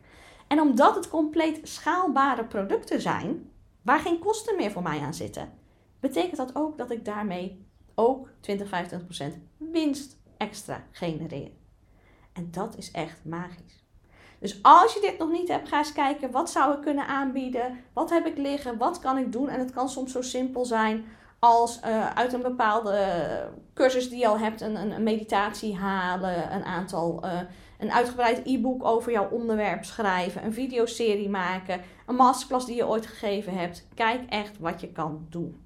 En 0.51 0.61
omdat 0.61 0.95
het 0.95 1.09
compleet 1.09 1.69
schaalbare 1.69 2.45
producten 2.45 3.01
zijn, 3.01 3.51
waar 3.83 3.99
geen 3.99 4.19
kosten 4.19 4.57
meer 4.57 4.71
voor 4.71 4.83
mij 4.83 5.01
aan 5.01 5.15
zitten, 5.15 5.53
betekent 6.01 6.37
dat 6.37 6.55
ook 6.55 6.79
dat 6.79 6.91
ik 6.91 7.05
daarmee 7.05 7.67
ook 7.95 8.29
20, 8.41 8.69
25% 8.69 9.25
winst 9.57 10.17
extra 10.37 10.85
genereer. 10.91 11.51
En 12.33 12.49
dat 12.51 12.77
is 12.77 12.91
echt 12.91 13.25
magisch. 13.25 13.85
Dus 14.39 14.63
als 14.63 14.95
je 14.95 15.01
dit 15.01 15.19
nog 15.19 15.31
niet 15.31 15.49
hebt, 15.49 15.69
ga 15.69 15.79
eens 15.79 15.93
kijken 15.93 16.31
wat 16.31 16.51
zou 16.51 16.75
ik 16.75 16.81
kunnen 16.81 17.07
aanbieden, 17.07 17.79
wat 17.93 18.11
heb 18.11 18.27
ik 18.27 18.37
liggen, 18.37 18.79
wat 18.79 18.99
kan 18.99 19.19
ik 19.19 19.33
doen. 19.33 19.49
En 19.49 19.59
het 19.59 19.73
kan 19.73 19.89
soms 19.89 20.13
zo 20.13 20.23
simpel 20.23 20.65
zijn 20.65 21.05
als 21.39 21.81
uh, 21.85 22.11
uit 22.11 22.33
een 22.33 22.43
bepaalde 22.43 23.07
cursus 23.75 24.09
die 24.09 24.19
je 24.19 24.27
al 24.27 24.39
hebt, 24.39 24.61
een, 24.61 24.77
een, 24.77 25.03
meditatie 25.03 25.77
halen, 25.77 26.55
een 26.55 26.65
aantal, 26.65 27.25
uh, 27.25 27.41
een 27.81 27.93
uitgebreid 27.93 28.47
e-book 28.47 28.85
over 28.85 29.13
jouw 29.13 29.29
onderwerp 29.29 29.85
schrijven, 29.85 30.45
een 30.45 30.53
videoserie 30.53 31.29
maken, 31.29 31.81
een 32.07 32.15
masterclass 32.15 32.67
die 32.67 32.77
je 32.77 32.87
ooit 32.87 33.07
gegeven 33.07 33.59
hebt. 33.59 33.87
Kijk 33.95 34.29
echt 34.29 34.59
wat 34.59 34.81
je 34.81 34.93
kan 34.93 35.27
doen. 35.29 35.63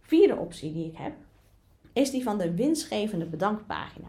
Vierde 0.00 0.36
optie 0.36 0.72
die 0.72 0.86
ik 0.86 0.96
heb, 0.96 1.14
is 1.92 2.10
die 2.10 2.22
van 2.22 2.38
de 2.38 2.54
winstgevende 2.54 3.26
bedankpagina. 3.26 4.08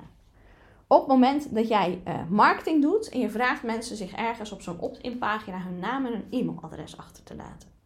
Op 0.87 0.99
het 0.99 1.07
moment 1.07 1.55
dat 1.55 1.67
jij 1.67 2.01
uh, 2.07 2.29
marketing 2.29 2.81
doet 2.81 3.09
en 3.09 3.19
je 3.19 3.29
vraagt 3.29 3.63
mensen 3.63 3.95
zich 3.95 4.11
ergens 4.11 4.51
op 4.51 4.61
zo'n 4.61 4.79
opt-in 4.79 5.17
pagina 5.17 5.61
hun 5.61 5.79
naam 5.79 6.05
en 6.05 6.11
hun 6.11 6.27
e-mailadres 6.29 6.97
achter 6.97 7.23
te 7.23 7.35
laten. 7.35 7.76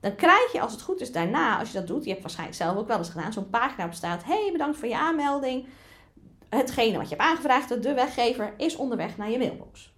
Dan 0.00 0.14
krijg 0.14 0.52
je 0.52 0.60
als 0.60 0.72
het 0.72 0.82
goed 0.82 1.00
is 1.00 1.12
daarna, 1.12 1.58
als 1.58 1.72
je 1.72 1.78
dat 1.78 1.86
doet, 1.86 2.04
je 2.04 2.10
hebt 2.10 2.22
waarschijnlijk 2.22 2.58
zelf 2.58 2.76
ook 2.76 2.88
wel 2.88 2.98
eens 2.98 3.10
gedaan, 3.10 3.32
zo'n 3.32 3.50
pagina 3.50 3.88
bestaat. 3.88 4.24
Hey, 4.24 4.48
bedankt 4.52 4.78
voor 4.78 4.88
je 4.88 4.98
aanmelding. 4.98 5.66
Hetgene 6.48 6.96
wat 6.96 7.08
je 7.08 7.16
hebt 7.16 7.28
aangevraagd, 7.28 7.82
de 7.82 7.94
weggever, 7.94 8.54
is 8.56 8.76
onderweg 8.76 9.16
naar 9.16 9.30
je 9.30 9.38
mailbox. 9.38 9.94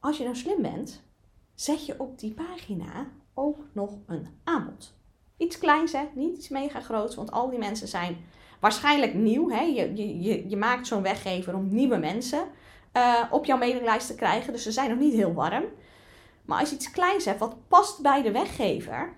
Als 0.00 0.16
je 0.16 0.24
nou 0.24 0.36
slim 0.36 0.62
bent, 0.62 1.02
zet 1.54 1.86
je 1.86 1.94
op 1.98 2.18
die 2.18 2.32
pagina 2.32 3.06
ook 3.34 3.58
nog 3.72 3.98
een 4.06 4.28
aanbod. 4.44 4.94
Iets 5.36 5.58
kleins, 5.58 5.92
hè? 5.92 6.04
niet 6.14 6.36
iets 6.36 6.48
mega 6.48 6.80
groots, 6.80 7.14
want 7.14 7.30
al 7.30 7.50
die 7.50 7.58
mensen 7.58 7.88
zijn 7.88 8.16
waarschijnlijk 8.60 9.14
nieuw. 9.14 9.48
Hè? 9.48 9.60
Je, 9.60 9.94
je, 10.22 10.48
je 10.48 10.56
maakt 10.56 10.86
zo'n 10.86 11.02
weggever 11.02 11.54
om 11.54 11.68
nieuwe 11.68 11.96
mensen 11.96 12.44
uh, 12.96 13.22
op 13.30 13.44
jouw 13.44 13.58
mailinglijst 13.58 14.06
te 14.06 14.14
krijgen, 14.14 14.52
dus 14.52 14.62
ze 14.62 14.72
zijn 14.72 14.90
nog 14.90 14.98
niet 14.98 15.14
heel 15.14 15.32
warm. 15.32 15.64
Maar 16.44 16.60
als 16.60 16.68
je 16.68 16.74
iets 16.74 16.90
kleins 16.90 17.24
hebt 17.24 17.38
wat 17.38 17.68
past 17.68 18.02
bij 18.02 18.22
de 18.22 18.30
weggever, 18.30 19.16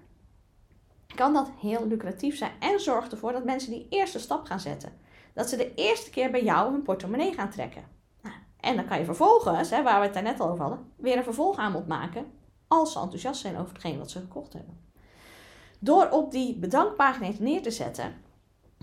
kan 1.14 1.32
dat 1.32 1.50
heel 1.60 1.86
lucratief 1.86 2.36
zijn 2.36 2.52
en 2.60 2.80
zorgt 2.80 3.12
ervoor 3.12 3.32
dat 3.32 3.44
mensen 3.44 3.70
die 3.70 3.86
eerste 3.88 4.18
stap 4.18 4.44
gaan 4.46 4.60
zetten. 4.60 4.92
Dat 5.34 5.48
ze 5.48 5.56
de 5.56 5.74
eerste 5.74 6.10
keer 6.10 6.30
bij 6.30 6.44
jou 6.44 6.72
hun 6.72 6.82
portemonnee 6.82 7.32
gaan 7.32 7.50
trekken. 7.50 7.84
Nou, 8.22 8.34
en 8.60 8.76
dan 8.76 8.86
kan 8.86 8.98
je 8.98 9.04
vervolgens, 9.04 9.70
hè, 9.70 9.82
waar 9.82 10.00
we 10.00 10.06
het 10.06 10.24
net 10.24 10.40
al 10.40 10.50
over 10.50 10.64
hadden, 10.64 10.92
weer 10.96 11.16
een 11.16 11.24
vervolgaanbod 11.24 11.86
maken 11.86 12.26
als 12.68 12.92
ze 12.92 12.98
enthousiast 12.98 13.40
zijn 13.40 13.58
over 13.58 13.72
hetgeen 13.72 13.98
wat 13.98 14.10
ze 14.10 14.18
gekocht 14.18 14.52
hebben. 14.52 14.80
Door 15.78 16.08
op 16.10 16.30
die 16.30 16.58
bedankpagina 16.58 17.30
neer 17.38 17.62
te 17.62 17.70
zetten, 17.70 18.14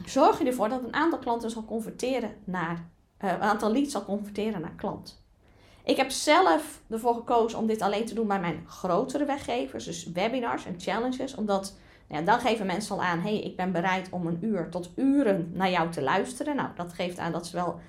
zorg 0.06 0.40
je 0.40 0.46
ervoor 0.46 0.70
dat 0.70 0.84
een 0.84 0.94
aantal 0.94 1.20
klanten 1.20 1.50
zal 1.50 1.66
converteren 1.66 2.36
naar, 2.44 2.90
uh, 3.20 3.32
een 3.32 3.42
aantal 3.42 3.72
leads 3.72 3.92
zal 3.92 4.06
converteren 4.06 4.62
naar 4.62 4.76
klant. 4.76 5.21
Ik 5.84 5.98
heb 5.98 6.10
zelf 6.10 6.82
ervoor 6.90 7.14
gekozen 7.14 7.60
om 7.60 7.68
dit 7.68 7.82
alleen 7.82 8.06
te 8.06 8.14
doen 8.14 8.28
bij 8.28 8.40
mijn 8.40 8.66
grotere 8.68 9.26
weggevers, 9.26 9.86
dus 9.86 10.12
webinars 10.12 10.66
en 10.66 10.80
challenges, 10.80 11.36
omdat 11.36 11.76
nou 12.08 12.24
ja, 12.24 12.32
dan 12.32 12.40
geven 12.40 12.66
mensen 12.66 12.96
al 12.96 13.04
aan, 13.04 13.20
hey, 13.20 13.40
ik 13.40 13.56
ben 13.56 13.72
bereid 13.72 14.10
om 14.12 14.28
een 14.28 14.38
uur 14.42 14.70
tot 14.70 14.90
uren 14.96 15.52
naar 15.54 15.70
jou 15.70 15.92
te 15.92 16.02
luisteren. 16.02 16.56
Nou, 16.56 16.70
dat 16.76 16.94
geeft 16.94 17.20
aan 17.20 17.32
dat 17.32 17.48
ze 17.48 17.56
wel 17.56 17.80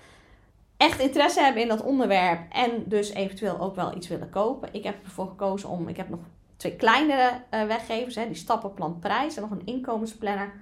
echt 0.77 1.01
interesse 1.01 1.41
hebben 1.41 1.63
in 1.63 1.69
dat 1.69 1.83
onderwerp 1.83 2.53
en 2.53 2.85
dus 2.87 3.11
eventueel 3.11 3.61
ook 3.61 3.75
wel 3.75 3.97
iets 3.97 4.09
willen 4.09 4.31
kopen. 4.31 4.69
Ik 4.73 4.85
heb 4.85 5.05
ervoor 5.05 5.29
gekozen 5.29 5.69
om, 5.69 5.89
ik 5.89 5.97
heb 5.97 6.09
nog 6.09 6.21
twee 6.57 6.77
kleinere 6.77 7.31
uh, 7.51 7.65
weggevers, 7.65 8.15
hè, 8.15 8.27
die 8.27 8.35
stappenplan 8.35 8.99
prijs 8.99 9.37
en 9.37 9.43
nog 9.43 9.51
een 9.51 9.67
inkomensplanner. 9.67 10.53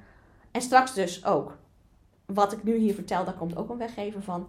En 0.51 0.63
straks 0.63 0.95
dus 0.95 1.25
ook, 1.25 1.57
wat 2.27 2.53
ik 2.53 2.63
nu 2.63 2.77
hier 2.77 2.95
vertel, 2.95 3.25
daar 3.25 3.35
komt 3.35 3.57
ook 3.57 3.71
een 3.71 3.79
weggever 3.79 4.23
van. 4.23 4.49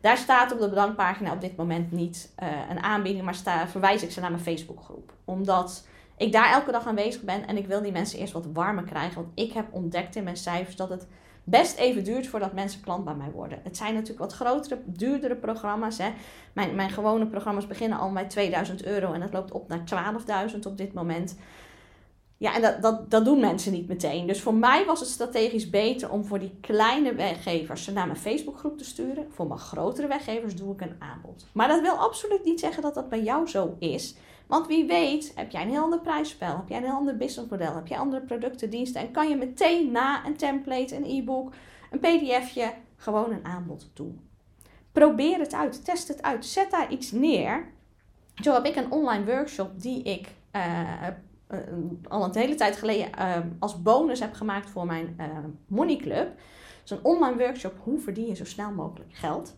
Daar 0.00 0.16
staat 0.16 0.52
op 0.52 0.60
de 0.60 0.68
bedankpagina 0.68 1.32
op 1.32 1.40
dit 1.40 1.56
moment 1.56 1.92
niet 1.92 2.32
uh, 2.42 2.48
een 2.70 2.82
aanbieding, 2.82 3.24
maar 3.24 3.34
sta, 3.34 3.68
verwijs 3.68 4.02
ik 4.02 4.10
ze 4.10 4.20
naar 4.20 4.30
mijn 4.30 4.42
Facebookgroep. 4.42 5.12
Omdat 5.24 5.86
ik 6.16 6.32
daar 6.32 6.52
elke 6.52 6.72
dag 6.72 6.86
aanwezig 6.86 7.22
ben 7.22 7.46
en 7.46 7.56
ik 7.56 7.66
wil 7.66 7.82
die 7.82 7.92
mensen 7.92 8.18
eerst 8.18 8.32
wat 8.32 8.46
warmer 8.52 8.84
krijgen. 8.84 9.14
Want 9.14 9.28
ik 9.34 9.52
heb 9.52 9.66
ontdekt 9.70 10.16
in 10.16 10.24
mijn 10.24 10.36
cijfers 10.36 10.76
dat 10.76 10.88
het 10.88 11.06
best 11.44 11.78
even 11.78 12.04
duurt 12.04 12.26
voordat 12.26 12.52
mensen 12.52 12.80
klant 12.80 13.04
bij 13.04 13.14
mij 13.14 13.30
worden. 13.30 13.60
Het 13.62 13.76
zijn 13.76 13.94
natuurlijk 13.94 14.20
wat 14.20 14.32
grotere, 14.32 14.80
duurdere 14.84 15.36
programma's. 15.36 15.98
Hè. 15.98 16.12
Mijn, 16.52 16.74
mijn 16.74 16.90
gewone 16.90 17.26
programma's 17.26 17.66
beginnen 17.66 17.98
al 17.98 18.12
bij 18.12 18.24
2000 18.24 18.84
euro 18.84 19.12
en 19.12 19.20
dat 19.20 19.32
loopt 19.32 19.52
op 19.52 19.68
naar 19.68 20.14
12.000 20.52 20.58
op 20.66 20.76
dit 20.76 20.92
moment. 20.92 21.36
Ja, 22.38 22.54
en 22.54 22.62
dat, 22.62 22.82
dat, 22.82 23.10
dat 23.10 23.24
doen 23.24 23.40
mensen 23.40 23.72
niet 23.72 23.88
meteen. 23.88 24.26
Dus 24.26 24.40
voor 24.40 24.54
mij 24.54 24.84
was 24.84 25.00
het 25.00 25.08
strategisch 25.08 25.70
beter 25.70 26.10
om 26.10 26.24
voor 26.24 26.38
die 26.38 26.56
kleine 26.60 27.14
weggevers 27.14 27.84
ze 27.84 27.92
naar 27.92 28.06
mijn 28.06 28.18
Facebookgroep 28.18 28.78
te 28.78 28.84
sturen. 28.84 29.26
Voor 29.30 29.46
mijn 29.46 29.60
grotere 29.60 30.06
weggevers 30.06 30.56
doe 30.56 30.72
ik 30.72 30.80
een 30.80 30.96
aanbod. 30.98 31.46
Maar 31.52 31.68
dat 31.68 31.80
wil 31.80 31.94
absoluut 31.94 32.44
niet 32.44 32.60
zeggen 32.60 32.82
dat 32.82 32.94
dat 32.94 33.08
bij 33.08 33.22
jou 33.22 33.48
zo 33.48 33.76
is. 33.78 34.16
Want 34.46 34.66
wie 34.66 34.86
weet, 34.86 35.32
heb 35.34 35.50
jij 35.50 35.62
een 35.62 35.70
heel 35.70 35.82
ander 35.82 36.00
prijsspel, 36.00 36.56
heb 36.56 36.68
jij 36.68 36.76
een 36.78 36.84
heel 36.84 36.94
ander 36.94 37.16
businessmodel, 37.16 37.74
heb 37.74 37.86
jij 37.86 37.98
andere 37.98 38.22
producten, 38.22 38.70
diensten 38.70 39.00
en 39.00 39.10
kan 39.10 39.28
je 39.28 39.36
meteen 39.36 39.90
na 39.90 40.26
een 40.26 40.36
template, 40.36 40.96
een 40.96 41.04
e-book, 41.04 41.52
een 41.90 41.98
pdfje 41.98 42.72
gewoon 42.96 43.32
een 43.32 43.44
aanbod 43.44 43.90
doen. 43.94 44.20
Probeer 44.92 45.38
het 45.38 45.54
uit, 45.54 45.84
test 45.84 46.08
het 46.08 46.22
uit, 46.22 46.46
zet 46.46 46.70
daar 46.70 46.92
iets 46.92 47.10
neer. 47.10 47.72
Zo 48.34 48.52
heb 48.52 48.64
ik 48.64 48.76
een 48.76 48.90
online 48.90 49.24
workshop 49.24 49.80
die 49.80 50.02
ik 50.02 50.28
uh, 50.56 51.08
uh, 51.50 51.58
al 52.08 52.24
een 52.24 52.34
hele 52.34 52.54
tijd 52.54 52.76
geleden 52.76 53.08
uh, 53.18 53.36
als 53.58 53.82
bonus 53.82 54.20
heb 54.20 54.34
gemaakt 54.34 54.70
voor 54.70 54.86
mijn 54.86 55.16
uh, 55.20 55.26
Money 55.66 55.96
Club. 55.96 56.28
Dus 56.82 56.90
een 56.90 57.04
online 57.04 57.36
workshop, 57.36 57.74
hoe 57.82 57.98
verdien 57.98 58.26
je 58.26 58.34
zo 58.34 58.44
snel 58.44 58.70
mogelijk 58.70 59.12
geld. 59.12 59.54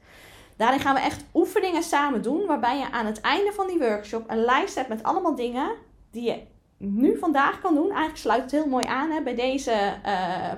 Daarin 0.57 0.81
gaan 0.81 0.95
we 0.95 1.01
echt 1.01 1.25
oefeningen 1.35 1.83
samen 1.83 2.23
doen, 2.23 2.47
waarbij 2.47 2.79
je 2.79 2.91
aan 2.91 3.07
het 3.07 3.21
einde 3.21 3.53
van 3.53 3.67
die 3.67 3.79
workshop 3.79 4.31
een 4.31 4.45
lijst 4.45 4.75
hebt 4.75 4.89
met 4.89 5.03
allemaal 5.03 5.35
dingen 5.35 5.71
die 6.11 6.23
je 6.23 6.41
nu 6.77 7.19
vandaag 7.19 7.61
kan 7.61 7.75
doen. 7.75 7.89
Eigenlijk 7.89 8.17
sluit 8.17 8.43
het 8.43 8.51
heel 8.51 8.67
mooi 8.67 8.87
aan 8.87 9.11
hè, 9.11 9.23
bij 9.23 9.35
deze 9.35 9.95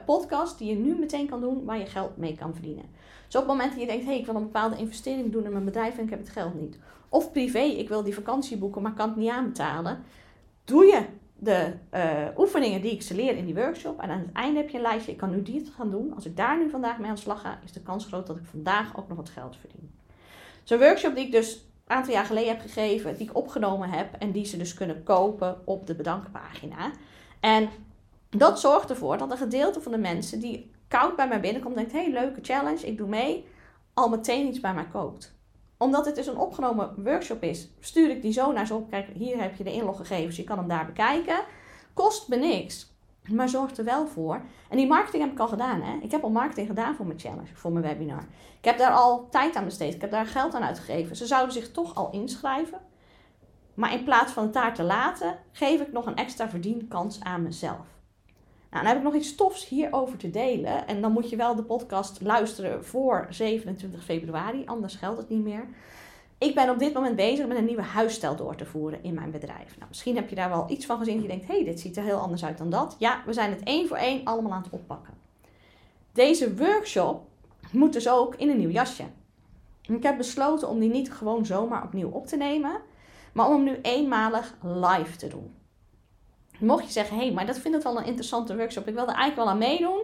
podcast, 0.07 0.59
die 0.59 0.69
je 0.69 0.77
nu 0.77 0.99
meteen 0.99 1.29
kan 1.29 1.41
doen, 1.41 1.65
waar 1.65 1.79
je 1.79 1.87
geld 1.87 2.17
mee 2.17 2.37
kan 2.37 2.53
verdienen. 2.53 2.85
Dus 3.27 3.41
op 3.41 3.49
het 3.49 3.57
moment 3.57 3.71
dat 3.71 3.81
je 3.81 3.87
denkt, 3.87 4.05
hé, 4.05 4.11
hey, 4.11 4.19
ik 4.19 4.27
wil 4.27 4.35
een 4.35 4.43
bepaalde 4.43 4.77
investering 4.77 5.33
doen 5.33 5.45
in 5.45 5.53
mijn 5.53 5.65
bedrijf 5.65 5.99
en 5.99 6.05
ik 6.05 6.11
heb 6.11 6.19
het 6.19 6.29
geld 6.29 6.55
niet. 6.55 6.79
Of 7.09 7.33
privé, 7.33 7.59
ik 7.59 7.89
wil 7.89 8.03
die 8.03 8.15
vakantie 8.15 8.57
boeken, 8.57 8.83
maar 8.83 8.93
kan 8.93 9.09
het 9.09 9.17
niet 9.17 9.31
aanbetalen. 9.31 10.05
Doe 10.65 10.85
je 10.85 11.05
de 11.43 11.73
uh, 11.95 12.27
oefeningen 12.37 12.83
die 12.83 12.91
ik 12.91 13.03
ze 13.03 13.15
leer 13.15 13.37
in 13.37 13.45
die 13.45 13.55
workshop. 13.55 14.01
En 14.01 14.11
aan 14.11 14.19
het 14.19 14.33
einde 14.33 14.59
heb 14.61 14.69
je 14.69 14.77
een 14.77 14.83
lijstje. 14.83 15.13
Ik 15.13 15.19
kan 15.19 15.31
nu 15.31 15.43
die 15.43 15.73
gaan 15.77 15.91
doen. 15.91 16.15
Als 16.15 16.27
ik 16.27 16.37
daar 16.37 16.59
nu 16.59 16.71
vandaag 16.71 16.99
mee 16.99 17.09
aan 17.09 17.15
de 17.15 17.21
slag 17.21 17.41
ga, 17.41 17.59
is 17.65 17.73
de 17.73 17.83
kans 17.83 18.07
groot 18.07 18.27
dat 18.27 18.37
ik 18.37 18.45
vandaag 18.45 18.97
ook 18.97 19.09
nog 19.09 19.17
wat 19.17 19.29
geld 19.29 19.57
verdien. 19.57 19.91
Zo'n 20.63 20.79
workshop 20.79 21.15
die 21.15 21.25
ik 21.25 21.33
dus 21.33 21.55
een 21.55 21.97
aantal 21.97 22.13
jaar 22.13 22.25
geleden 22.25 22.49
heb 22.49 22.61
gegeven, 22.61 23.17
die 23.17 23.29
ik 23.29 23.37
opgenomen 23.37 23.91
heb 23.91 24.15
en 24.19 24.33
die 24.33 24.45
ze 24.45 24.57
dus 24.57 24.75
kunnen 24.75 25.03
kopen 25.03 25.61
op 25.65 25.87
de 25.87 25.95
bedankpagina. 25.95 26.91
En 27.41 27.69
Dat 28.31 28.61
zorgt 28.61 28.91
ervoor 28.91 29.19
dat 29.19 29.31
een 29.31 29.37
gedeelte 29.37 29.81
van 29.81 29.93
de 29.93 29.99
mensen 29.99 30.41
die 30.41 30.71
koud 30.89 31.17
bij 31.17 31.29
mij 31.29 31.41
binnenkomt, 31.41 31.75
denkt: 31.75 31.93
hey, 31.93 32.11
leuke 32.11 32.41
challenge, 32.43 32.87
ik 32.87 32.99
doe 32.99 33.09
mee, 33.09 33.47
al 33.95 34.09
meteen 34.09 34.47
iets 34.47 34.61
bij 34.61 34.75
mij 34.75 34.87
koopt. 34.93 35.39
Omdat 35.83 36.07
het 36.07 36.15
dus 36.15 36.27
een 36.27 36.37
opgenomen 36.37 36.95
workshop 36.97 37.43
is, 37.43 37.69
stuur 37.81 38.11
ik 38.11 38.23
die 38.23 38.33
zo 38.33 38.53
naar 38.53 38.67
ze 38.67 38.75
op. 38.75 38.91
Kijk, 38.91 39.07
hier 39.15 39.41
heb 39.41 39.57
je 39.57 39.65
de 39.65 39.73
inloggegevens, 39.73 40.37
je 40.37 40.45
kan 40.45 40.59
hem 40.59 40.69
daar 40.69 40.87
bekijken. 40.87 41.41
Kost 41.95 42.29
me 42.29 42.37
niks. 42.37 42.93
Maar 43.29 43.49
zorgt 43.49 43.79
er 43.79 43.85
wel 43.85 44.07
voor. 44.07 44.43
En 44.69 44.77
die 44.77 44.87
marketing 44.87 45.23
heb 45.23 45.33
ik 45.33 45.39
al 45.39 45.49
gedaan. 45.49 45.83
Hè? 45.83 45.99
Ik 46.03 46.11
heb 46.11 46.23
al 46.23 46.31
marketing 46.31 46.67
gedaan 46.67 46.95
voor 46.95 47.07
mijn 47.07 47.19
challenge, 47.19 47.55
voor 47.55 47.73
mijn 47.73 47.85
webinar. 47.85 48.25
Ik 48.59 48.65
heb 48.65 48.79
daar 48.79 48.93
al 48.93 49.29
tijd 49.31 49.57
aan 49.57 49.65
besteed. 49.65 49.95
Ik 49.95 50.01
heb 50.01 50.11
daar 50.11 50.27
geld 50.27 50.55
aan 50.55 50.63
uitgegeven. 50.63 51.17
Ze 51.17 51.27
zouden 51.27 51.53
zich 51.53 51.73
toch 51.73 51.95
al 51.95 52.11
inschrijven. 52.11 52.79
Maar 53.75 53.93
in 53.93 54.05
plaats 54.05 54.33
van 54.33 54.43
het 54.43 54.53
daar 54.53 54.75
te 54.75 54.83
laten, 54.83 55.39
geef 55.53 55.81
ik 55.81 55.93
nog 55.93 56.07
een 56.07 56.17
extra 56.17 56.49
verdienkans 56.49 57.21
aan 57.21 57.43
mezelf. 57.43 57.87
Nou, 58.71 58.85
dan 58.85 58.93
heb 58.93 58.97
ik 58.97 59.03
nog 59.03 59.15
iets 59.15 59.35
tofs 59.35 59.69
hierover 59.69 60.19
te 60.19 60.31
delen. 60.31 60.87
En 60.87 61.01
dan 61.01 61.13
moet 61.13 61.31
je 61.31 61.37
wel 61.37 61.55
de 61.55 61.63
podcast 61.63 62.21
luisteren 62.21 62.85
voor 62.85 63.27
27 63.31 64.05
februari, 64.05 64.63
anders 64.67 64.95
geldt 64.95 65.19
het 65.19 65.29
niet 65.29 65.43
meer. 65.43 65.69
Ik 66.39 66.55
ben 66.55 66.71
op 66.71 66.79
dit 66.79 66.95
moment 66.95 67.17
bezig 67.17 67.47
met 67.47 67.57
een 67.57 67.65
nieuwe 67.65 67.83
huisstijl 67.83 68.37
door 68.37 68.55
te 68.55 68.67
voeren 68.67 69.03
in 69.03 69.15
mijn 69.15 69.31
bedrijf. 69.31 69.77
Nou, 69.77 69.89
misschien 69.89 70.17
heb 70.17 70.29
je 70.29 70.35
daar 70.35 70.49
wel 70.49 70.71
iets 70.71 70.87
van 70.87 70.99
gezien 70.99 71.23
je 71.23 71.29
denkt, 71.29 71.47
hé, 71.47 71.55
hey, 71.55 71.65
dit 71.65 71.81
ziet 71.81 71.97
er 71.97 72.03
heel 72.03 72.19
anders 72.19 72.45
uit 72.45 72.59
dan 72.59 72.71
dat. 72.71 72.97
Ja, 72.99 73.23
we 73.27 73.33
zijn 73.33 73.51
het 73.51 73.63
één 73.63 73.89
voor 73.89 73.97
één 73.97 74.25
allemaal 74.25 74.53
aan 74.53 74.63
het 74.63 74.73
oppakken. 74.73 75.15
Deze 76.13 76.57
workshop 76.57 77.23
moet 77.73 77.93
dus 77.93 78.09
ook 78.09 78.35
in 78.35 78.49
een 78.49 78.59
nieuw 78.59 78.71
jasje. 78.71 79.05
Ik 79.83 80.03
heb 80.03 80.17
besloten 80.17 80.69
om 80.69 80.79
die 80.79 80.91
niet 80.91 81.13
gewoon 81.13 81.47
zomaar 81.47 81.83
opnieuw 81.83 82.11
op 82.11 82.27
te 82.27 82.37
nemen, 82.37 82.81
maar 83.33 83.47
om 83.47 83.53
hem 83.53 83.65
nu 83.65 83.79
eenmalig 83.83 84.55
live 84.63 85.17
te 85.17 85.29
doen. 85.29 85.55
Mocht 86.61 86.85
je 86.85 86.91
zeggen, 86.91 87.17
hé, 87.17 87.25
hey, 87.25 87.33
maar 87.33 87.47
dat 87.47 87.59
vind 87.59 87.75
ik 87.75 87.83
wel 87.83 87.99
een 87.99 88.05
interessante 88.05 88.57
workshop, 88.57 88.89
ik 88.89 88.95
wil 88.95 89.03
er 89.03 89.15
eigenlijk 89.15 89.37
wel 89.37 89.49
aan 89.49 89.59
meedoen. 89.59 90.03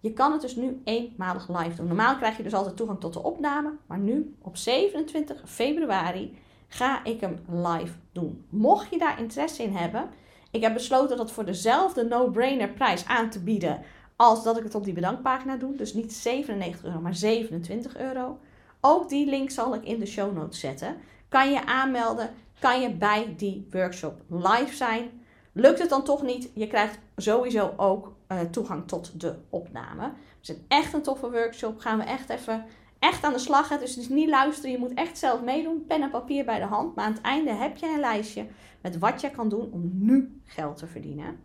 Je 0.00 0.12
kan 0.12 0.32
het 0.32 0.40
dus 0.40 0.56
nu 0.56 0.80
eenmalig 0.84 1.48
live 1.48 1.76
doen. 1.76 1.86
Normaal 1.86 2.16
krijg 2.16 2.36
je 2.36 2.42
dus 2.42 2.54
altijd 2.54 2.76
toegang 2.76 3.00
tot 3.00 3.12
de 3.12 3.22
opname, 3.22 3.72
maar 3.86 3.98
nu 3.98 4.34
op 4.42 4.56
27 4.56 5.42
februari 5.44 6.38
ga 6.68 7.04
ik 7.04 7.20
hem 7.20 7.38
live 7.48 7.92
doen. 8.12 8.44
Mocht 8.48 8.90
je 8.90 8.98
daar 8.98 9.20
interesse 9.20 9.62
in 9.62 9.76
hebben, 9.76 10.10
ik 10.52 10.62
heb 10.62 10.72
besloten 10.72 11.16
dat 11.16 11.32
voor 11.32 11.44
dezelfde 11.44 12.04
no-brainer 12.04 12.68
prijs 12.68 13.06
aan 13.06 13.30
te 13.30 13.42
bieden 13.42 13.82
als 14.16 14.44
dat 14.44 14.56
ik 14.56 14.62
het 14.62 14.74
op 14.74 14.84
die 14.84 14.92
bedankpagina 14.92 15.56
doe. 15.56 15.76
Dus 15.76 15.94
niet 15.94 16.12
97 16.12 16.84
euro, 16.84 17.00
maar 17.00 17.14
27 17.14 17.96
euro. 17.96 18.38
Ook 18.80 19.08
die 19.08 19.26
link 19.26 19.50
zal 19.50 19.74
ik 19.74 19.84
in 19.84 19.98
de 19.98 20.06
show 20.06 20.34
notes 20.34 20.60
zetten. 20.60 20.96
Kan 21.28 21.52
je 21.52 21.66
aanmelden, 21.66 22.30
kan 22.58 22.80
je 22.80 22.90
bij 22.90 23.34
die 23.36 23.66
workshop 23.70 24.20
live 24.28 24.74
zijn. 24.74 25.21
Lukt 25.52 25.78
het 25.78 25.88
dan 25.88 26.04
toch 26.04 26.22
niet? 26.22 26.50
Je 26.54 26.66
krijgt 26.66 26.98
sowieso 27.16 27.74
ook 27.76 28.14
uh, 28.28 28.40
toegang 28.40 28.88
tot 28.88 29.20
de 29.20 29.34
opname. 29.50 30.02
Het 30.38 30.48
is 30.48 30.56
echt 30.68 30.92
een 30.92 31.02
toffe 31.02 31.30
workshop. 31.30 31.78
Gaan 31.78 31.98
we 31.98 32.04
echt 32.04 32.28
even 32.28 32.64
echt 32.98 33.24
aan 33.24 33.32
de 33.32 33.38
slag. 33.38 33.68
Hè? 33.68 33.78
Dus 33.78 33.90
het 33.90 33.98
is 33.98 34.08
niet 34.08 34.28
luisteren. 34.28 34.70
Je 34.70 34.78
moet 34.78 34.94
echt 34.94 35.18
zelf 35.18 35.42
meedoen. 35.42 35.84
Pen 35.86 36.02
en 36.02 36.10
papier 36.10 36.44
bij 36.44 36.58
de 36.58 36.64
hand. 36.64 36.94
Maar 36.94 37.04
aan 37.04 37.12
het 37.12 37.22
einde 37.22 37.50
heb 37.50 37.76
je 37.76 37.86
een 37.86 38.00
lijstje 38.00 38.46
met 38.80 38.98
wat 38.98 39.20
je 39.20 39.30
kan 39.30 39.48
doen 39.48 39.72
om 39.72 39.90
nu 39.92 40.40
geld 40.44 40.76
te 40.76 40.86
verdienen. 40.86 41.40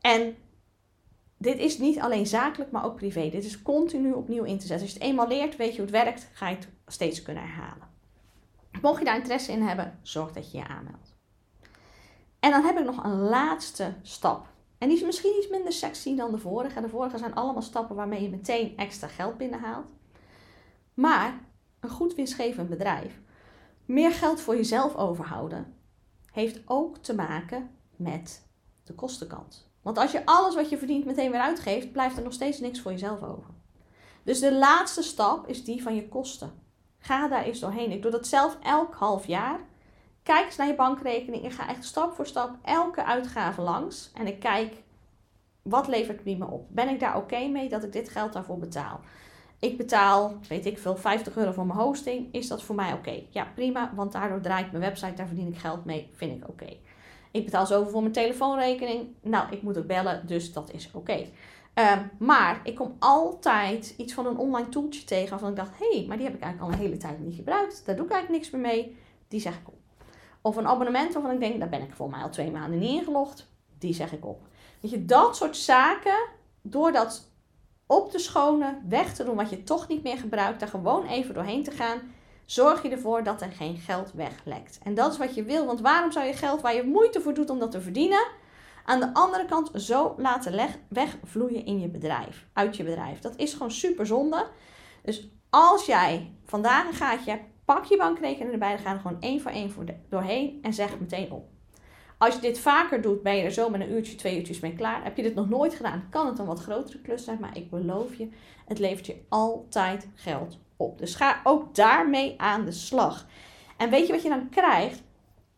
En 0.00 0.36
dit 1.38 1.58
is 1.58 1.78
niet 1.78 2.00
alleen 2.00 2.26
zakelijk, 2.26 2.70
maar 2.70 2.84
ook 2.84 2.96
privé. 2.96 3.30
Dit 3.30 3.44
is 3.44 3.62
continu 3.62 4.12
opnieuw 4.12 4.44
in 4.44 4.58
te 4.58 4.66
zetten. 4.66 4.86
Als 4.86 4.92
je 4.92 4.98
het 4.98 5.08
eenmaal 5.08 5.28
leert, 5.28 5.56
weet 5.56 5.70
je 5.70 5.82
hoe 5.82 5.90
het 5.90 6.04
werkt, 6.04 6.28
ga 6.32 6.48
je 6.48 6.56
het 6.56 6.68
steeds 6.86 7.22
kunnen 7.22 7.42
herhalen. 7.42 7.88
Mocht 8.82 8.98
je 8.98 9.04
daar 9.04 9.16
interesse 9.16 9.52
in 9.52 9.62
hebben, 9.62 9.98
zorg 10.02 10.32
dat 10.32 10.50
je 10.50 10.58
je 10.58 10.66
aanmeldt. 10.66 11.13
En 12.44 12.50
dan 12.50 12.64
heb 12.64 12.78
ik 12.78 12.84
nog 12.84 13.04
een 13.04 13.18
laatste 13.20 13.94
stap. 14.02 14.46
En 14.78 14.88
die 14.88 14.96
is 14.96 15.04
misschien 15.04 15.36
iets 15.38 15.48
minder 15.48 15.72
sexy 15.72 16.16
dan 16.16 16.30
de 16.30 16.38
vorige. 16.38 16.80
De 16.80 16.88
vorige 16.88 17.18
zijn 17.18 17.34
allemaal 17.34 17.62
stappen 17.62 17.96
waarmee 17.96 18.22
je 18.22 18.28
meteen 18.30 18.76
extra 18.76 19.08
geld 19.08 19.36
binnenhaalt. 19.36 19.86
Maar 20.94 21.40
een 21.80 21.88
goed 21.88 22.14
winstgevend 22.14 22.68
bedrijf, 22.68 23.20
meer 23.84 24.12
geld 24.12 24.40
voor 24.40 24.56
jezelf 24.56 24.94
overhouden, 24.96 25.74
heeft 26.32 26.60
ook 26.64 26.96
te 26.96 27.14
maken 27.14 27.70
met 27.96 28.46
de 28.82 28.94
kostenkant. 28.94 29.70
Want 29.82 29.98
als 29.98 30.12
je 30.12 30.26
alles 30.26 30.54
wat 30.54 30.70
je 30.70 30.78
verdient 30.78 31.04
meteen 31.04 31.30
weer 31.30 31.40
uitgeeft, 31.40 31.92
blijft 31.92 32.16
er 32.16 32.22
nog 32.22 32.32
steeds 32.32 32.60
niks 32.60 32.80
voor 32.80 32.90
jezelf 32.90 33.22
over. 33.22 33.50
Dus 34.22 34.40
de 34.40 34.54
laatste 34.54 35.02
stap 35.02 35.48
is 35.48 35.64
die 35.64 35.82
van 35.82 35.94
je 35.94 36.08
kosten. 36.08 36.52
Ga 36.98 37.28
daar 37.28 37.44
eens 37.44 37.60
doorheen. 37.60 37.90
Ik 37.90 38.02
doe 38.02 38.10
dat 38.10 38.26
zelf 38.26 38.58
elk 38.62 38.94
half 38.94 39.26
jaar. 39.26 39.60
Kijk 40.24 40.46
eens 40.46 40.56
naar 40.56 40.66
je 40.66 40.74
bankrekening. 40.74 41.44
Ik 41.44 41.52
ga 41.52 41.68
echt 41.68 41.84
stap 41.84 42.14
voor 42.14 42.26
stap 42.26 42.56
elke 42.62 43.04
uitgave 43.04 43.62
langs. 43.62 44.10
En 44.14 44.26
ik 44.26 44.40
kijk, 44.40 44.74
wat 45.62 45.88
levert 45.88 46.24
me 46.24 46.46
op? 46.46 46.66
Ben 46.68 46.88
ik 46.88 47.00
daar 47.00 47.16
oké 47.16 47.46
mee 47.46 47.68
dat 47.68 47.84
ik 47.84 47.92
dit 47.92 48.08
geld 48.08 48.32
daarvoor 48.32 48.58
betaal? 48.58 49.00
Ik 49.58 49.76
betaal, 49.76 50.34
weet 50.48 50.66
ik 50.66 50.78
veel, 50.78 50.96
50 50.96 51.36
euro 51.36 51.52
voor 51.52 51.66
mijn 51.66 51.78
hosting. 51.78 52.32
Is 52.32 52.48
dat 52.48 52.62
voor 52.62 52.74
mij 52.74 52.92
oké? 52.92 53.22
Ja, 53.30 53.46
prima, 53.54 53.92
want 53.94 54.12
daardoor 54.12 54.40
draait 54.40 54.72
mijn 54.72 54.84
website, 54.84 55.14
daar 55.14 55.26
verdien 55.26 55.48
ik 55.48 55.58
geld 55.58 55.84
mee. 55.84 56.10
Vind 56.12 56.42
ik 56.42 56.48
oké. 56.48 56.76
Ik 57.30 57.44
betaal 57.44 57.66
zoveel 57.66 57.90
voor 57.90 58.00
mijn 58.00 58.12
telefoonrekening. 58.12 59.08
Nou, 59.20 59.52
ik 59.52 59.62
moet 59.62 59.78
ook 59.78 59.86
bellen, 59.86 60.26
dus 60.26 60.52
dat 60.52 60.72
is 60.72 60.90
oké. 60.92 61.26
Ehm, 61.74 62.02
maar 62.18 62.60
ik 62.62 62.74
kom 62.74 62.96
altijd 62.98 63.94
iets 63.96 64.12
van 64.12 64.26
een 64.26 64.38
online 64.38 64.68
tooltje 64.68 65.04
tegen 65.04 65.30
waarvan 65.30 65.50
ik 65.50 65.56
dacht: 65.56 65.78
hé, 65.78 65.96
hey, 65.96 66.04
maar 66.08 66.16
die 66.16 66.26
heb 66.26 66.34
ik 66.34 66.42
eigenlijk 66.42 66.72
al 66.72 66.78
een 66.78 66.86
hele 66.86 66.96
tijd 66.96 67.18
niet 67.18 67.34
gebruikt. 67.34 67.86
Daar 67.86 67.96
doe 67.96 68.04
ik 68.04 68.12
eigenlijk 68.12 68.42
niks 68.42 68.54
meer 68.54 68.62
mee. 68.62 68.96
Die 69.28 69.40
zeg 69.40 69.54
ik 69.54 69.68
op. 69.68 69.83
Of 70.46 70.56
een 70.56 70.66
abonnement 70.66 71.12
waarvan 71.12 71.32
ik 71.32 71.40
denk, 71.40 71.58
daar 71.58 71.68
ben 71.68 71.82
ik 71.82 71.94
voor 71.94 72.10
mij 72.10 72.22
al 72.22 72.30
twee 72.30 72.50
maanden 72.50 72.78
niet 72.78 73.00
ingelogd. 73.00 73.48
Die 73.78 73.94
zeg 73.94 74.12
ik 74.12 74.26
op. 74.26 74.40
Weet 74.80 74.90
je, 74.90 75.04
dat 75.04 75.36
soort 75.36 75.56
zaken, 75.56 76.28
door 76.62 76.92
dat 76.92 77.30
op 77.86 78.10
te 78.10 78.18
schonen, 78.18 78.82
weg 78.88 79.14
te 79.14 79.24
doen 79.24 79.36
wat 79.36 79.50
je 79.50 79.62
toch 79.62 79.88
niet 79.88 80.02
meer 80.02 80.18
gebruikt, 80.18 80.60
daar 80.60 80.68
gewoon 80.68 81.06
even 81.06 81.34
doorheen 81.34 81.64
te 81.64 81.70
gaan, 81.70 81.98
zorg 82.44 82.82
je 82.82 82.88
ervoor 82.88 83.22
dat 83.22 83.42
er 83.42 83.50
geen 83.50 83.76
geld 83.76 84.12
weglekt. 84.12 84.78
En 84.82 84.94
dat 84.94 85.12
is 85.12 85.18
wat 85.18 85.34
je 85.34 85.44
wil, 85.44 85.66
want 85.66 85.80
waarom 85.80 86.12
zou 86.12 86.26
je 86.26 86.32
geld 86.32 86.60
waar 86.60 86.74
je 86.74 86.84
moeite 86.84 87.20
voor 87.20 87.34
doet 87.34 87.50
om 87.50 87.58
dat 87.58 87.70
te 87.70 87.80
verdienen, 87.80 88.26
aan 88.84 89.00
de 89.00 89.14
andere 89.14 89.44
kant 89.44 89.70
zo 89.74 90.14
laten 90.16 90.68
wegvloeien 90.88 91.64
in 91.64 91.80
je 91.80 91.88
bedrijf, 91.88 92.46
uit 92.52 92.76
je 92.76 92.84
bedrijf? 92.84 93.20
Dat 93.20 93.36
is 93.36 93.52
gewoon 93.52 93.70
super 93.70 94.06
zonde. 94.06 94.46
Dus 95.02 95.28
als 95.50 95.86
jij 95.86 96.32
vandaag 96.44 96.86
een 96.86 96.94
gaatje 96.94 97.40
Pak 97.64 97.84
je 97.84 97.96
bankrekening 97.96 98.52
erbij, 98.52 98.74
dan 98.74 98.78
ga 98.78 98.92
er 98.92 99.00
gewoon 99.00 99.20
één 99.20 99.40
voor 99.40 99.50
één 99.50 99.70
voor 99.70 99.84
doorheen 100.08 100.58
en 100.62 100.72
zeg 100.72 100.90
het 100.90 101.00
meteen 101.00 101.30
op. 101.30 101.48
Als 102.18 102.34
je 102.34 102.40
dit 102.40 102.58
vaker 102.58 103.02
doet, 103.02 103.22
ben 103.22 103.36
je 103.36 103.42
er 103.42 103.52
zo 103.52 103.70
met 103.70 103.80
een 103.80 103.92
uurtje, 103.92 104.14
twee 104.14 104.36
uurtjes 104.36 104.60
mee 104.60 104.74
klaar. 104.74 105.04
Heb 105.04 105.16
je 105.16 105.22
dit 105.22 105.34
nog 105.34 105.48
nooit 105.48 105.74
gedaan, 105.74 106.06
kan 106.10 106.26
het 106.26 106.38
een 106.38 106.46
wat 106.46 106.60
grotere 106.60 106.98
klus 106.98 107.24
zijn. 107.24 107.38
Maar 107.40 107.56
ik 107.56 107.70
beloof 107.70 108.14
je, 108.14 108.28
het 108.66 108.78
levert 108.78 109.06
je 109.06 109.20
altijd 109.28 110.08
geld 110.14 110.58
op. 110.76 110.98
Dus 110.98 111.14
ga 111.14 111.40
ook 111.44 111.74
daarmee 111.74 112.40
aan 112.40 112.64
de 112.64 112.72
slag. 112.72 113.26
En 113.76 113.90
weet 113.90 114.06
je 114.06 114.12
wat 114.12 114.22
je 114.22 114.28
dan 114.28 114.48
krijgt? 114.48 115.02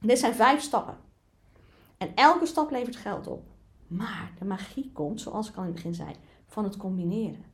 Dit 0.00 0.18
zijn 0.18 0.34
vijf 0.34 0.60
stappen. 0.60 0.96
En 1.98 2.14
elke 2.14 2.46
stap 2.46 2.70
levert 2.70 2.96
geld 2.96 3.26
op. 3.26 3.44
Maar 3.86 4.32
de 4.38 4.44
magie 4.44 4.90
komt, 4.92 5.20
zoals 5.20 5.48
ik 5.48 5.56
al 5.56 5.62
in 5.62 5.66
het 5.66 5.74
begin 5.74 5.94
zei, 5.94 6.10
van 6.46 6.64
het 6.64 6.76
combineren. 6.76 7.44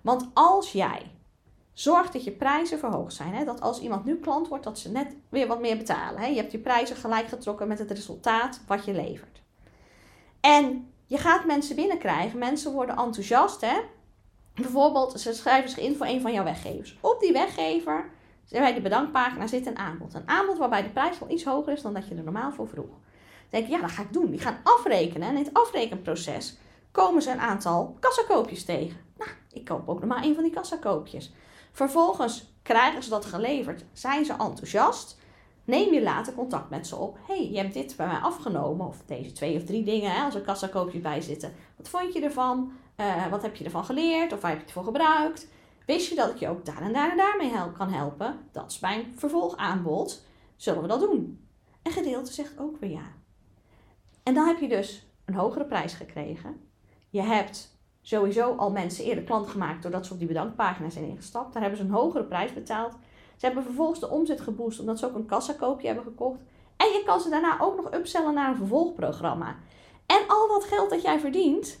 Want 0.00 0.30
als 0.34 0.72
jij 0.72 1.10
Zorg 1.78 2.10
dat 2.10 2.24
je 2.24 2.30
prijzen 2.30 2.78
verhoogd 2.78 3.14
zijn. 3.14 3.34
Hè? 3.34 3.44
Dat 3.44 3.60
als 3.60 3.80
iemand 3.80 4.04
nu 4.04 4.16
klant 4.16 4.48
wordt, 4.48 4.64
dat 4.64 4.78
ze 4.78 4.90
net 4.90 5.16
weer 5.28 5.46
wat 5.46 5.60
meer 5.60 5.76
betalen. 5.76 6.20
Hè? 6.20 6.26
Je 6.26 6.36
hebt 6.36 6.52
je 6.52 6.58
prijzen 6.58 6.96
gelijk 6.96 7.28
getrokken 7.28 7.68
met 7.68 7.78
het 7.78 7.90
resultaat 7.90 8.60
wat 8.66 8.84
je 8.84 8.92
levert. 8.92 9.42
En 10.40 10.92
je 11.06 11.18
gaat 11.18 11.44
mensen 11.44 11.76
binnenkrijgen. 11.76 12.38
Mensen 12.38 12.72
worden 12.72 12.96
enthousiast. 12.96 13.60
Hè? 13.60 13.80
Bijvoorbeeld, 14.54 15.20
ze 15.20 15.34
schrijven 15.34 15.70
zich 15.70 15.78
in 15.78 15.96
voor 15.96 16.06
een 16.06 16.20
van 16.20 16.32
jouw 16.32 16.44
weggevers. 16.44 16.98
Op 17.00 17.20
die 17.20 17.32
weggever, 17.32 18.10
bij 18.48 18.74
de 18.74 18.80
bedankpagina, 18.80 19.46
zit 19.46 19.66
een 19.66 19.78
aanbod. 19.78 20.14
Een 20.14 20.28
aanbod 20.28 20.58
waarbij 20.58 20.82
de 20.82 20.90
prijs 20.90 21.18
wel 21.18 21.30
iets 21.30 21.44
hoger 21.44 21.72
is 21.72 21.82
dan 21.82 21.94
dat 21.94 22.08
je 22.08 22.14
er 22.14 22.24
normaal 22.24 22.52
voor 22.52 22.68
vroeg. 22.68 22.86
Dan 22.86 22.98
denk 23.50 23.66
je, 23.66 23.72
ja, 23.72 23.80
dat 23.80 23.90
ga 23.90 24.02
ik 24.02 24.12
doen. 24.12 24.30
Die 24.30 24.40
gaan 24.40 24.60
afrekenen. 24.62 25.28
En 25.28 25.36
in 25.36 25.44
het 25.44 25.54
afrekenproces 25.54 26.58
komen 26.90 27.22
ze 27.22 27.30
een 27.30 27.40
aantal 27.40 27.96
kassakoopjes 28.00 28.64
tegen. 28.64 29.07
Ik 29.58 29.64
koop 29.64 29.88
ook 29.88 30.00
nog 30.00 30.08
maar 30.08 30.24
een 30.24 30.34
van 30.34 30.42
die 30.42 30.52
kassakoopjes. 30.52 31.32
Vervolgens 31.72 32.52
krijgen 32.62 33.02
ze 33.02 33.10
dat 33.10 33.24
geleverd, 33.24 33.84
zijn 33.92 34.24
ze 34.24 34.32
enthousiast. 34.32 35.18
Neem 35.64 35.92
je 35.92 36.02
later 36.02 36.34
contact 36.34 36.70
met 36.70 36.86
ze 36.86 36.96
op. 36.96 37.18
hey, 37.26 37.50
je 37.50 37.58
hebt 37.58 37.74
dit 37.74 37.96
bij 37.96 38.06
mij 38.06 38.18
afgenomen. 38.18 38.86
Of 38.86 39.02
deze 39.06 39.32
twee 39.32 39.56
of 39.56 39.64
drie 39.64 39.84
dingen, 39.84 40.12
hè, 40.12 40.22
als 40.24 40.34
er 40.34 40.40
kassakoopjes 40.40 41.02
bij 41.02 41.20
zitten. 41.20 41.52
Wat 41.76 41.88
vond 41.88 42.12
je 42.12 42.20
ervan? 42.20 42.72
Uh, 42.96 43.26
wat 43.26 43.42
heb 43.42 43.56
je 43.56 43.64
ervan 43.64 43.84
geleerd? 43.84 44.32
Of 44.32 44.40
waar 44.40 44.50
heb 44.50 44.58
je 44.58 44.64
het 44.64 44.74
voor 44.74 44.84
gebruikt? 44.84 45.48
Wist 45.86 46.08
je 46.08 46.14
dat 46.14 46.30
ik 46.30 46.36
je 46.36 46.48
ook 46.48 46.64
daar 46.64 46.82
en 46.82 46.92
daar 46.92 47.10
en 47.10 47.16
daarmee 47.16 47.50
help, 47.50 47.74
kan 47.74 47.92
helpen? 47.92 48.38
Dat 48.52 48.70
is 48.70 48.78
mijn 48.78 49.12
vervolgaanbod. 49.16 50.26
Zullen 50.56 50.82
we 50.82 50.88
dat 50.88 51.00
doen? 51.00 51.48
En 51.82 51.92
gedeelte 51.92 52.32
zegt 52.32 52.58
ook 52.58 52.80
weer 52.80 52.90
ja. 52.90 53.12
En 54.22 54.34
dan 54.34 54.46
heb 54.46 54.58
je 54.60 54.68
dus 54.68 55.06
een 55.24 55.34
hogere 55.34 55.64
prijs 55.64 55.92
gekregen. 55.92 56.60
Je 57.10 57.22
hebt 57.22 57.77
sowieso 58.08 58.54
al 58.56 58.70
mensen 58.70 59.04
eerder 59.04 59.24
klant 59.24 59.48
gemaakt 59.48 59.82
doordat 59.82 60.06
ze 60.06 60.12
op 60.12 60.18
die 60.18 60.28
bedankpagina 60.28 60.90
zijn 60.90 61.08
ingestapt. 61.08 61.52
Daar 61.52 61.62
hebben 61.62 61.80
ze 61.80 61.84
een 61.84 61.90
hogere 61.90 62.24
prijs 62.24 62.52
betaald. 62.52 62.92
Ze 63.36 63.46
hebben 63.46 63.64
vervolgens 63.64 64.00
de 64.00 64.08
omzet 64.08 64.40
geboost 64.40 64.80
omdat 64.80 64.98
ze 64.98 65.06
ook 65.06 65.14
een 65.14 65.26
kassakoopje 65.26 65.86
hebben 65.86 66.04
gekocht. 66.04 66.40
En 66.76 66.86
je 66.86 67.02
kan 67.06 67.20
ze 67.20 67.30
daarna 67.30 67.60
ook 67.60 67.76
nog 67.76 67.92
upsellen 67.94 68.34
naar 68.34 68.50
een 68.50 68.56
vervolgprogramma. 68.56 69.56
En 70.06 70.20
al 70.28 70.48
dat 70.48 70.64
geld 70.64 70.90
dat 70.90 71.02
jij 71.02 71.20
verdient, 71.20 71.80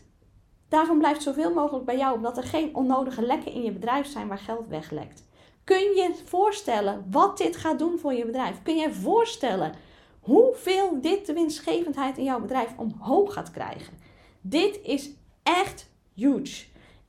daarvan 0.68 0.98
blijft 0.98 1.22
zoveel 1.22 1.54
mogelijk 1.54 1.84
bij 1.84 1.96
jou, 1.96 2.14
omdat 2.14 2.36
er 2.36 2.42
geen 2.42 2.74
onnodige 2.74 3.22
lekken 3.22 3.52
in 3.52 3.62
je 3.62 3.72
bedrijf 3.72 4.06
zijn 4.06 4.28
waar 4.28 4.38
geld 4.38 4.66
weglekt. 4.66 5.24
Kun 5.64 5.80
je 5.80 6.14
voorstellen 6.24 7.06
wat 7.10 7.38
dit 7.38 7.56
gaat 7.56 7.78
doen 7.78 7.98
voor 7.98 8.12
je 8.12 8.26
bedrijf? 8.26 8.62
Kun 8.62 8.76
je 8.76 8.92
voorstellen 8.92 9.72
hoeveel 10.20 11.00
dit 11.00 11.26
de 11.26 11.32
winstgevendheid 11.32 12.18
in 12.18 12.24
jouw 12.24 12.40
bedrijf 12.40 12.74
omhoog 12.76 13.32
gaat 13.32 13.50
krijgen? 13.50 13.98
Dit 14.40 14.80
is 14.82 15.10
echt 15.42 15.96
huge. 16.18 16.64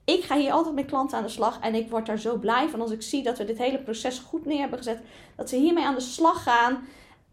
Ik 0.06 0.24
ga 0.24 0.38
hier 0.38 0.52
altijd 0.52 0.76
met 0.76 0.86
klanten 0.86 1.18
aan 1.18 1.24
de 1.24 1.30
slag 1.30 1.60
en 1.60 1.76
ik 1.76 1.90
word 1.90 2.06
daar 2.06 2.20
zo 2.20 2.38
blij 2.38 2.70
van 2.70 2.82
als 2.82 2.92
ik 2.92 3.02
zie 3.02 3.24
dat 3.24 3.38
we 3.38 3.46
dit 3.46 3.58
hele 3.58 3.80
proces 3.80 4.20
goed 4.20 4.46
neer 4.46 4.60
hebben 4.60 4.78
gezet. 4.78 5.02
Dat 5.36 5.50
ze 5.50 5.56
hiermee 5.56 5.86
aan 5.86 5.96
de 5.96 6.02
slag 6.02 6.44
gaan. 6.44 6.88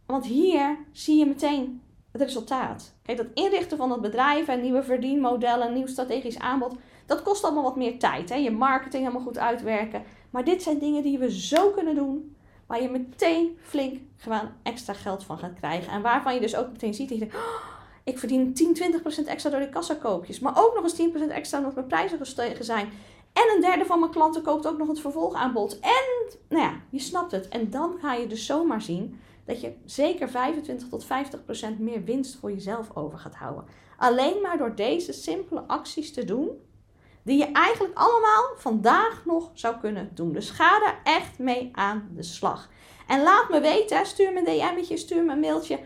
Want 0.07 0.27
hier 0.27 0.79
zie 0.93 1.19
je 1.19 1.27
meteen 1.27 1.83
het 2.13 2.21
resultaat. 2.23 2.95
Kijk, 3.03 3.19
dat 3.19 3.27
inrichten 3.35 3.77
van 3.77 3.91
het 3.91 4.01
bedrijf 4.01 4.49
en 4.49 4.61
nieuwe 4.61 4.83
verdienmodellen, 4.83 5.75
nieuw 5.75 5.87
strategisch 5.87 6.39
aanbod, 6.39 6.77
dat 7.07 7.23
kost 7.23 7.45
allemaal 7.45 7.63
wat 7.63 7.77
meer 7.77 7.99
tijd. 7.99 8.29
Hè? 8.29 8.35
Je 8.35 8.51
marketing 8.51 9.03
helemaal 9.03 9.27
goed 9.27 9.39
uitwerken. 9.39 10.03
Maar 10.31 10.45
dit 10.45 10.63
zijn 10.63 10.79
dingen 10.79 11.03
die 11.03 11.19
we 11.19 11.41
zo 11.41 11.71
kunnen 11.71 11.95
doen, 11.95 12.37
waar 12.67 12.83
je 12.83 12.89
meteen 12.89 13.59
flink 13.63 14.01
gewoon 14.17 14.49
extra 14.63 14.93
geld 14.93 15.25
van 15.25 15.39
gaat 15.39 15.55
krijgen. 15.55 15.93
En 15.93 16.03
waarvan 16.03 16.35
je 16.35 16.41
dus 16.41 16.57
ook 16.57 16.71
meteen 16.71 16.95
ziet 16.95 17.09
dat 17.09 17.19
je 17.19 17.25
denkt, 17.25 17.37
oh, 17.45 17.76
ik 18.07 18.19
verdien 18.19 18.55
10, 18.55 18.77
20% 19.25 19.27
extra 19.27 19.51
door 19.51 19.61
die 19.61 19.69
kassakoopjes. 19.69 20.39
Maar 20.39 20.59
ook 20.59 20.75
nog 20.75 20.83
eens 20.83 21.29
10% 21.29 21.31
extra 21.31 21.59
omdat 21.59 21.75
mijn 21.75 21.87
prijzen 21.87 22.19
gestegen 22.19 22.65
zijn. 22.65 22.89
En 23.33 23.55
een 23.55 23.61
derde 23.61 23.85
van 23.85 23.99
mijn 23.99 24.11
klanten 24.11 24.43
koopt 24.43 24.67
ook 24.67 24.79
nog 24.79 24.89
het 24.89 25.01
vervolgaanbod. 25.01 25.79
En, 25.81 26.37
nou 26.49 26.63
ja, 26.63 26.81
je 26.91 26.99
snapt 26.99 27.33
het. 27.33 27.49
En 27.49 27.71
dan 27.71 27.99
ga 28.01 28.15
je 28.15 28.27
dus 28.27 28.47
zomaar 28.47 28.83
zien 28.83 29.21
dat 29.45 29.61
je 29.61 29.73
zeker 29.85 30.29
25 30.29 30.89
tot 30.89 31.05
50% 31.05 31.09
meer 31.79 32.05
winst 32.05 32.37
voor 32.37 32.53
jezelf 32.53 32.91
over 32.95 33.19
gaat 33.19 33.35
houden. 33.35 33.65
Alleen 33.97 34.41
maar 34.43 34.59
door 34.59 34.75
deze 34.75 35.13
simpele 35.13 35.61
acties 35.67 36.13
te 36.13 36.25
doen, 36.25 36.51
die 37.23 37.39
je 37.39 37.53
eigenlijk 37.53 37.99
allemaal 37.99 38.55
vandaag 38.57 39.23
nog 39.25 39.51
zou 39.55 39.77
kunnen 39.81 40.11
doen. 40.15 40.33
Dus 40.33 40.51
ga 40.51 40.83
er 40.87 40.99
echt 41.05 41.39
mee 41.39 41.69
aan 41.73 42.09
de 42.15 42.23
slag. 42.23 42.69
En 43.07 43.23
laat 43.23 43.49
me 43.51 43.61
weten, 43.61 44.07
stuur 44.07 44.33
me 44.33 44.39
een 44.39 44.75
DM'tje, 44.75 44.97
stuur 44.97 45.25
me 45.25 45.33
een 45.33 45.41
mailtje 45.41 45.79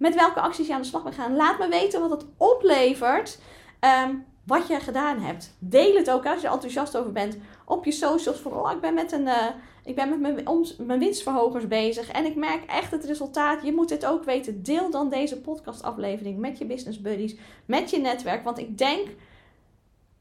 met 0.00 0.14
welke 0.14 0.40
acties 0.40 0.66
je 0.66 0.74
aan 0.74 0.80
de 0.80 0.86
slag 0.86 1.02
bent 1.02 1.14
gaan. 1.14 1.36
Laat 1.36 1.58
me 1.58 1.68
weten 1.68 2.00
wat 2.00 2.10
het 2.10 2.26
oplevert. 2.36 3.38
Ehm, 3.80 4.14
wat 4.44 4.66
je 4.66 4.80
gedaan 4.80 5.18
hebt. 5.18 5.56
Deel 5.58 5.94
het 5.94 6.10
ook 6.10 6.26
als 6.26 6.40
je 6.40 6.48
enthousiast 6.48 6.96
over 6.96 7.12
bent 7.12 7.38
op 7.64 7.84
je 7.84 7.92
socials. 7.92 8.42
Oh, 8.42 8.70
ik 8.72 8.80
ben 8.80 8.94
met, 8.94 9.12
een, 9.12 9.26
uh, 9.26 9.46
ik 9.84 9.94
ben 9.94 10.08
met 10.08 10.20
mijn, 10.20 10.66
mijn 10.78 10.98
winstverhogers 10.98 11.68
bezig. 11.68 12.10
En 12.10 12.24
ik 12.24 12.34
merk 12.34 12.64
echt 12.64 12.90
het 12.90 13.04
resultaat. 13.04 13.62
Je 13.62 13.72
moet 13.72 13.88
dit 13.88 14.06
ook 14.06 14.24
weten. 14.24 14.62
Deel 14.62 14.90
dan 14.90 15.08
deze 15.08 15.40
podcastaflevering 15.40 16.38
met 16.38 16.58
je 16.58 16.64
business 16.64 17.00
buddies. 17.00 17.36
Met 17.66 17.90
je 17.90 17.98
netwerk. 17.98 18.44
Want 18.44 18.58
ik 18.58 18.78
denk 18.78 19.08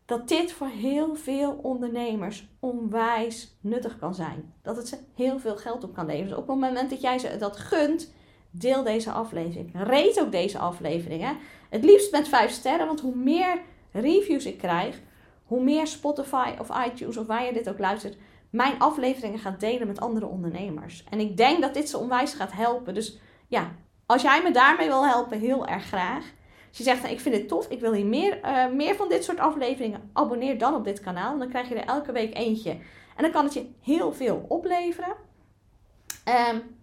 dat 0.05 0.27
dit 0.27 0.51
voor 0.51 0.67
heel 0.67 1.15
veel 1.15 1.59
ondernemers 1.61 2.47
onwijs 2.59 3.57
nuttig 3.61 3.99
kan 3.99 4.15
zijn. 4.15 4.53
Dat 4.61 4.77
het 4.77 4.87
ze 4.87 4.97
heel 5.15 5.39
veel 5.39 5.57
geld 5.57 5.83
op 5.83 5.93
kan 5.93 6.05
leveren. 6.05 6.29
Dus 6.29 6.37
op 6.37 6.47
het 6.47 6.59
moment 6.59 6.89
dat 6.89 7.01
jij 7.01 7.19
ze 7.19 7.37
dat 7.37 7.57
gunt 7.57 8.11
deel 8.51 8.83
deze 8.83 9.11
aflevering. 9.11 9.71
Rate 9.73 10.21
ook 10.21 10.31
deze 10.31 10.57
aflevering. 10.57 11.21
Hè? 11.21 11.31
Het 11.69 11.83
liefst 11.83 12.11
met 12.11 12.27
5 12.27 12.51
sterren, 12.51 12.87
want 12.87 12.99
hoe 12.99 13.15
meer 13.15 13.61
reviews 13.91 14.45
ik 14.45 14.57
krijg, 14.57 15.01
hoe 15.43 15.63
meer 15.63 15.87
Spotify 15.87 16.51
of 16.59 16.85
iTunes 16.85 17.17
of 17.17 17.27
waar 17.27 17.45
je 17.45 17.53
dit 17.53 17.69
ook 17.69 17.79
luistert, 17.79 18.17
mijn 18.49 18.79
afleveringen 18.79 19.39
gaat 19.39 19.59
delen 19.59 19.87
met 19.87 19.99
andere 19.99 20.25
ondernemers. 20.25 21.03
En 21.09 21.19
ik 21.19 21.37
denk 21.37 21.61
dat 21.61 21.73
dit 21.73 21.89
ze 21.89 21.97
onwijs 21.97 22.33
gaat 22.33 22.51
helpen. 22.51 22.93
Dus 22.93 23.19
ja, 23.47 23.71
als 24.05 24.21
jij 24.21 24.41
me 24.43 24.51
daarmee 24.51 24.87
wil 24.87 25.07
helpen, 25.07 25.39
heel 25.39 25.67
erg 25.67 25.85
graag. 25.85 26.23
Als 26.67 26.77
je 26.77 26.83
zegt, 26.83 27.01
nou, 27.01 27.13
ik 27.13 27.19
vind 27.19 27.35
het 27.35 27.47
tof, 27.47 27.67
ik 27.67 27.79
wil 27.79 27.93
hier 27.93 28.05
meer, 28.05 28.39
uh, 28.45 28.71
meer 28.71 28.95
van 28.95 29.09
dit 29.09 29.23
soort 29.23 29.39
afleveringen, 29.39 30.09
abonneer 30.13 30.57
dan 30.57 30.75
op 30.75 30.83
dit 30.83 30.99
kanaal. 30.99 31.37
Dan 31.37 31.49
krijg 31.49 31.69
je 31.69 31.75
er 31.75 31.87
elke 31.87 32.11
week 32.11 32.37
eentje. 32.37 32.71
En 33.15 33.25
dan 33.25 33.31
kan 33.31 33.43
het 33.43 33.53
je 33.53 33.69
heel 33.81 34.13
veel 34.13 34.45
opleveren. 34.47 35.15
Um, 36.53 36.77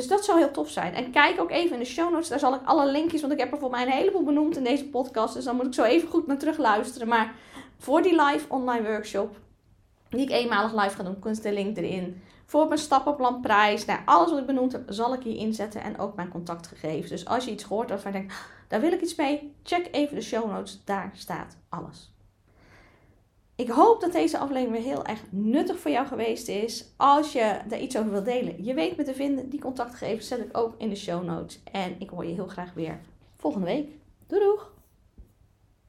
dus 0.00 0.08
dat 0.08 0.24
zou 0.24 0.38
heel 0.38 0.50
tof 0.50 0.70
zijn. 0.70 0.94
En 0.94 1.10
kijk 1.10 1.40
ook 1.40 1.50
even 1.50 1.72
in 1.72 1.78
de 1.78 1.84
show 1.84 2.12
notes. 2.12 2.28
Daar 2.28 2.38
zal 2.38 2.54
ik 2.54 2.60
alle 2.64 2.90
linkjes, 2.90 3.20
want 3.20 3.32
ik 3.32 3.38
heb 3.38 3.52
er 3.52 3.58
voor 3.58 3.70
mij 3.70 3.82
een 3.82 3.92
heleboel 3.92 4.22
benoemd 4.22 4.56
in 4.56 4.64
deze 4.64 4.88
podcast. 4.88 5.34
Dus 5.34 5.44
dan 5.44 5.56
moet 5.56 5.66
ik 5.66 5.74
zo 5.74 5.82
even 5.82 6.08
goed 6.08 6.26
naar 6.26 6.38
terug 6.38 6.58
luisteren. 6.58 7.08
Maar 7.08 7.34
voor 7.78 8.02
die 8.02 8.22
live 8.22 8.44
online 8.48 8.88
workshop, 8.88 9.36
die 10.08 10.20
ik 10.20 10.30
eenmalig 10.30 10.82
live 10.82 10.96
ga 10.96 11.02
doen, 11.02 11.18
kunst 11.18 11.42
de 11.42 11.52
link 11.52 11.76
erin. 11.76 12.22
Voor 12.46 12.66
mijn 12.66 12.80
stappenplan 12.80 13.40
prijs. 13.40 13.84
Nou, 13.84 14.00
alles 14.04 14.30
wat 14.30 14.40
ik 14.40 14.46
benoemd 14.46 14.72
heb, 14.72 14.82
zal 14.86 15.14
ik 15.14 15.22
hier 15.22 15.36
inzetten. 15.36 15.82
En 15.82 15.98
ook 15.98 16.14
mijn 16.14 16.28
contactgegevens. 16.28 17.10
Dus 17.10 17.26
als 17.26 17.44
je 17.44 17.50
iets 17.50 17.64
hoort 17.64 17.88
waarvan 17.88 18.12
je 18.12 18.18
denkt, 18.18 18.32
ah, 18.32 18.38
daar 18.68 18.80
wil 18.80 18.92
ik 18.92 19.00
iets 19.00 19.14
mee. 19.14 19.54
Check 19.62 19.88
even 19.90 20.14
de 20.14 20.22
show 20.22 20.50
notes. 20.50 20.80
Daar 20.84 21.10
staat 21.14 21.56
alles. 21.68 22.09
Ik 23.60 23.68
hoop 23.68 24.00
dat 24.00 24.12
deze 24.12 24.38
aflevering 24.38 24.84
heel 24.84 25.04
erg 25.04 25.22
nuttig 25.30 25.78
voor 25.78 25.90
jou 25.90 26.06
geweest 26.06 26.48
is. 26.48 26.84
Als 26.96 27.32
je 27.32 27.58
daar 27.68 27.80
iets 27.80 27.96
over 27.96 28.10
wilt 28.10 28.24
delen, 28.24 28.64
je 28.64 28.74
weet 28.74 28.96
me 28.96 29.02
te 29.02 29.14
vinden. 29.14 29.48
Die 29.48 29.60
contactgegevens 29.60 30.28
zet 30.28 30.38
ik 30.38 30.56
ook 30.56 30.74
in 30.78 30.88
de 30.88 30.96
show 30.96 31.24
notes. 31.24 31.60
En 31.72 31.96
ik 31.98 32.10
hoor 32.10 32.26
je 32.26 32.34
heel 32.34 32.46
graag 32.46 32.74
weer 32.74 33.00
volgende 33.36 33.66
week. 33.66 33.88
Doei 34.26 34.42
doeg! 34.42 34.72